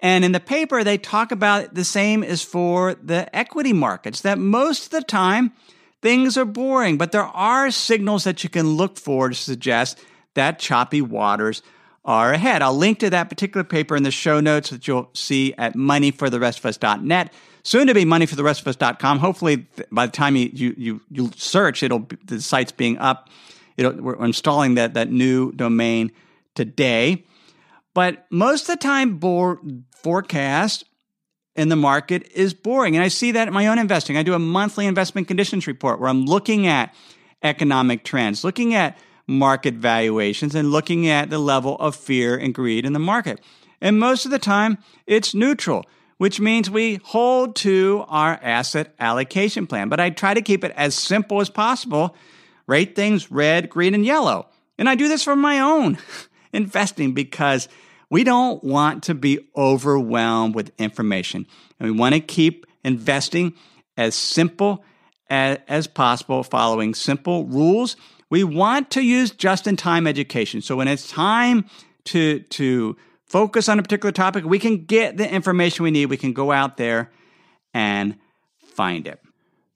And 0.00 0.24
in 0.24 0.32
the 0.32 0.40
paper, 0.40 0.82
they 0.82 0.98
talk 0.98 1.30
about 1.30 1.74
the 1.74 1.84
same 1.84 2.24
as 2.24 2.42
for 2.42 2.94
the 2.94 3.34
equity 3.36 3.72
markets, 3.72 4.22
that 4.22 4.38
most 4.38 4.86
of 4.86 4.90
the 4.90 5.02
time 5.02 5.52
things 6.02 6.36
are 6.36 6.44
boring, 6.44 6.98
but 6.98 7.12
there 7.12 7.22
are 7.22 7.70
signals 7.70 8.24
that 8.24 8.42
you 8.42 8.50
can 8.50 8.76
look 8.76 8.98
for 8.98 9.28
to 9.28 9.34
suggest 9.34 9.98
that 10.34 10.58
choppy 10.58 11.00
waters 11.00 11.62
are 12.04 12.32
ahead. 12.32 12.62
I'll 12.62 12.76
link 12.76 12.98
to 13.00 13.10
that 13.10 13.28
particular 13.28 13.64
paper 13.64 13.94
in 13.96 14.02
the 14.02 14.10
show 14.10 14.40
notes 14.40 14.70
that 14.70 14.88
you'll 14.88 15.10
see 15.14 15.54
at 15.56 15.74
moneyfortherestofus.net. 15.74 17.32
Soon 17.62 17.86
to 17.86 17.94
be 17.94 18.04
moneyfortherestofus.com. 18.04 19.18
Hopefully, 19.20 19.66
by 19.92 20.06
the 20.06 20.12
time 20.12 20.34
you, 20.34 20.50
you, 20.52 21.00
you, 21.10 21.30
search, 21.36 21.82
it'll 21.82 22.00
be, 22.00 22.16
the 22.24 22.40
site's 22.40 22.72
being 22.72 22.98
up. 22.98 23.28
It'll, 23.76 23.92
we're 23.92 24.24
installing 24.24 24.74
that, 24.74 24.94
that 24.94 25.12
new 25.12 25.52
domain 25.52 26.10
today. 26.54 27.24
But 27.94 28.26
most 28.30 28.62
of 28.62 28.78
the 28.78 28.82
time, 28.82 29.18
board 29.18 29.58
forecast 29.92 30.84
in 31.54 31.68
the 31.68 31.76
market 31.76 32.28
is 32.34 32.54
boring. 32.54 32.96
And 32.96 33.04
I 33.04 33.08
see 33.08 33.32
that 33.32 33.46
in 33.46 33.54
my 33.54 33.66
own 33.66 33.78
investing. 33.78 34.16
I 34.16 34.22
do 34.22 34.34
a 34.34 34.38
monthly 34.38 34.86
investment 34.86 35.28
conditions 35.28 35.66
report 35.66 36.00
where 36.00 36.08
I'm 36.08 36.24
looking 36.24 36.66
at 36.66 36.94
economic 37.42 38.04
trends, 38.04 38.42
looking 38.42 38.74
at 38.74 38.96
market 39.32 39.74
valuations, 39.74 40.54
and 40.54 40.70
looking 40.70 41.08
at 41.08 41.30
the 41.30 41.38
level 41.38 41.76
of 41.76 41.96
fear 41.96 42.36
and 42.36 42.54
greed 42.54 42.84
in 42.84 42.92
the 42.92 42.98
market. 42.98 43.40
And 43.80 43.98
most 43.98 44.24
of 44.24 44.30
the 44.30 44.38
time, 44.38 44.78
it's 45.06 45.34
neutral, 45.34 45.84
which 46.18 46.38
means 46.38 46.70
we 46.70 47.00
hold 47.02 47.56
to 47.56 48.04
our 48.08 48.38
asset 48.42 48.94
allocation 49.00 49.66
plan. 49.66 49.88
But 49.88 50.00
I 50.00 50.10
try 50.10 50.34
to 50.34 50.42
keep 50.42 50.62
it 50.62 50.72
as 50.76 50.94
simple 50.94 51.40
as 51.40 51.50
possible, 51.50 52.14
rate 52.66 52.94
things 52.94 53.30
red, 53.30 53.68
green, 53.68 53.94
and 53.94 54.06
yellow. 54.06 54.48
And 54.78 54.88
I 54.88 54.94
do 54.94 55.08
this 55.08 55.24
for 55.24 55.34
my 55.34 55.60
own 55.60 55.98
investing 56.52 57.12
because 57.12 57.68
we 58.08 58.24
don't 58.24 58.62
want 58.62 59.04
to 59.04 59.14
be 59.14 59.48
overwhelmed 59.56 60.54
with 60.54 60.70
information. 60.78 61.46
And 61.80 61.90
we 61.90 61.98
want 61.98 62.14
to 62.14 62.20
keep 62.20 62.66
investing 62.84 63.54
as 63.96 64.14
simple 64.14 64.84
as, 65.28 65.58
as 65.66 65.86
possible, 65.86 66.42
following 66.42 66.94
simple 66.94 67.46
rules. 67.46 67.96
We 68.32 68.44
want 68.44 68.90
to 68.92 69.02
use 69.02 69.30
just 69.30 69.66
in 69.66 69.76
time 69.76 70.06
education. 70.06 70.62
So 70.62 70.74
when 70.74 70.88
it's 70.88 71.06
time 71.06 71.66
to, 72.04 72.40
to 72.40 72.96
focus 73.26 73.68
on 73.68 73.78
a 73.78 73.82
particular 73.82 74.10
topic, 74.10 74.46
we 74.46 74.58
can 74.58 74.86
get 74.86 75.18
the 75.18 75.30
information 75.30 75.82
we 75.82 75.90
need. 75.90 76.06
We 76.06 76.16
can 76.16 76.32
go 76.32 76.50
out 76.50 76.78
there 76.78 77.10
and 77.74 78.16
find 78.56 79.06
it. 79.06 79.20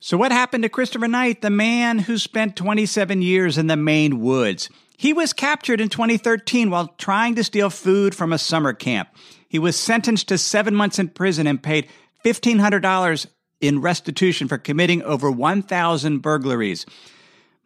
So, 0.00 0.16
what 0.16 0.32
happened 0.32 0.62
to 0.62 0.70
Christopher 0.70 1.06
Knight, 1.06 1.42
the 1.42 1.50
man 1.50 1.98
who 1.98 2.16
spent 2.16 2.56
27 2.56 3.20
years 3.20 3.58
in 3.58 3.66
the 3.66 3.76
Maine 3.76 4.20
woods? 4.20 4.70
He 4.96 5.12
was 5.12 5.34
captured 5.34 5.82
in 5.82 5.90
2013 5.90 6.70
while 6.70 6.88
trying 6.96 7.34
to 7.34 7.44
steal 7.44 7.68
food 7.68 8.14
from 8.14 8.32
a 8.32 8.38
summer 8.38 8.72
camp. 8.72 9.10
He 9.50 9.58
was 9.58 9.76
sentenced 9.76 10.28
to 10.28 10.38
seven 10.38 10.74
months 10.74 10.98
in 10.98 11.08
prison 11.08 11.46
and 11.46 11.62
paid 11.62 11.88
$1,500 12.24 13.26
in 13.60 13.82
restitution 13.82 14.48
for 14.48 14.56
committing 14.56 15.02
over 15.02 15.30
1,000 15.30 16.20
burglaries. 16.20 16.86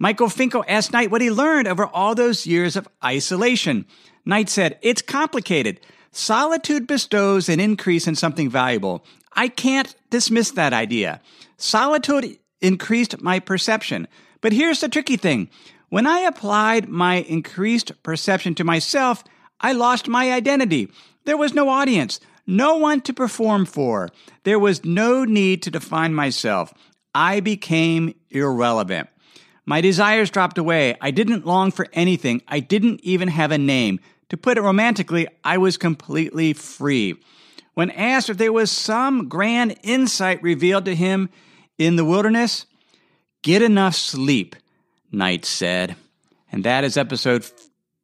Michael 0.02 0.30
Finkel 0.30 0.64
asked 0.66 0.94
Knight 0.94 1.10
what 1.10 1.20
he 1.20 1.30
learned 1.30 1.68
over 1.68 1.86
all 1.86 2.14
those 2.14 2.46
years 2.46 2.74
of 2.74 2.88
isolation. 3.04 3.84
Knight 4.24 4.48
said, 4.48 4.78
It's 4.80 5.02
complicated. 5.02 5.78
Solitude 6.10 6.86
bestows 6.86 7.50
an 7.50 7.60
increase 7.60 8.06
in 8.06 8.16
something 8.16 8.48
valuable. 8.48 9.04
I 9.34 9.48
can't 9.48 9.94
dismiss 10.08 10.52
that 10.52 10.72
idea. 10.72 11.20
Solitude 11.58 12.38
increased 12.62 13.20
my 13.20 13.40
perception. 13.40 14.08
But 14.40 14.54
here's 14.54 14.80
the 14.80 14.88
tricky 14.88 15.18
thing 15.18 15.50
when 15.90 16.06
I 16.06 16.20
applied 16.20 16.88
my 16.88 17.16
increased 17.16 18.02
perception 18.02 18.54
to 18.54 18.64
myself, 18.64 19.22
I 19.60 19.72
lost 19.72 20.08
my 20.08 20.32
identity. 20.32 20.90
There 21.26 21.36
was 21.36 21.52
no 21.52 21.68
audience, 21.68 22.20
no 22.46 22.78
one 22.78 23.02
to 23.02 23.12
perform 23.12 23.66
for. 23.66 24.08
There 24.44 24.58
was 24.58 24.82
no 24.82 25.24
need 25.24 25.62
to 25.64 25.70
define 25.70 26.14
myself. 26.14 26.72
I 27.14 27.40
became 27.40 28.14
irrelevant. 28.30 29.10
My 29.70 29.80
desires 29.80 30.30
dropped 30.30 30.59
away. 30.59 30.96
I 31.00 31.12
didn't 31.12 31.46
long 31.46 31.70
for 31.70 31.87
anything. 31.92 32.42
I 32.48 32.59
didn't 32.59 33.02
even 33.04 33.28
have 33.28 33.52
a 33.52 33.56
name. 33.56 34.00
To 34.30 34.37
put 34.37 34.59
it 34.59 34.62
romantically, 34.62 35.28
I 35.44 35.59
was 35.59 35.76
completely 35.76 36.54
free. 36.54 37.22
When 37.74 37.92
asked 37.92 38.28
if 38.28 38.37
there 38.37 38.52
was 38.52 38.72
some 38.72 39.28
grand 39.28 39.76
insight 39.85 40.42
revealed 40.42 40.87
to 40.87 40.96
him 40.96 41.30
in 41.78 41.94
the 41.94 42.04
wilderness, 42.04 42.66
get 43.44 43.62
enough 43.62 43.94
sleep. 43.94 44.56
Knight 45.12 45.44
said. 45.44 45.94
And 46.50 46.64
that 46.64 46.83
is 46.83 46.96
episode 46.96 47.48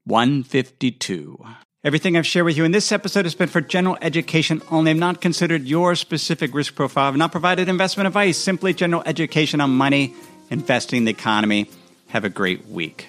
152. 0.05 1.45
Everything 1.83 2.17
I've 2.17 2.29
shared 2.29 2.47
with 2.47 2.57
you 2.57 2.65
in 2.65 2.71
this 2.71 2.93
episode 2.93 3.25
has 3.25 3.35
been 3.35 3.49
for 3.49 3.61
general 3.61 3.99
education 4.01 4.63
only. 4.71 4.93
I've 4.93 4.99
not 4.99 5.21
considered 5.21 5.65
your 5.65 5.97
specific 5.97 6.55
risk 6.55 6.77
profile. 6.77 7.09
I've 7.09 7.17
not 7.17 7.33
provided 7.33 7.69
investment 7.69 8.07
advice, 8.07 8.39
simply 8.39 8.73
general 8.73 9.03
education 9.05 9.61
on 9.61 9.71
money, 9.71 10.15
investing, 10.51 11.05
the 11.05 11.11
economy. 11.11 11.71
Have 12.09 12.25
a 12.25 12.29
great 12.29 12.67
week. 12.67 13.09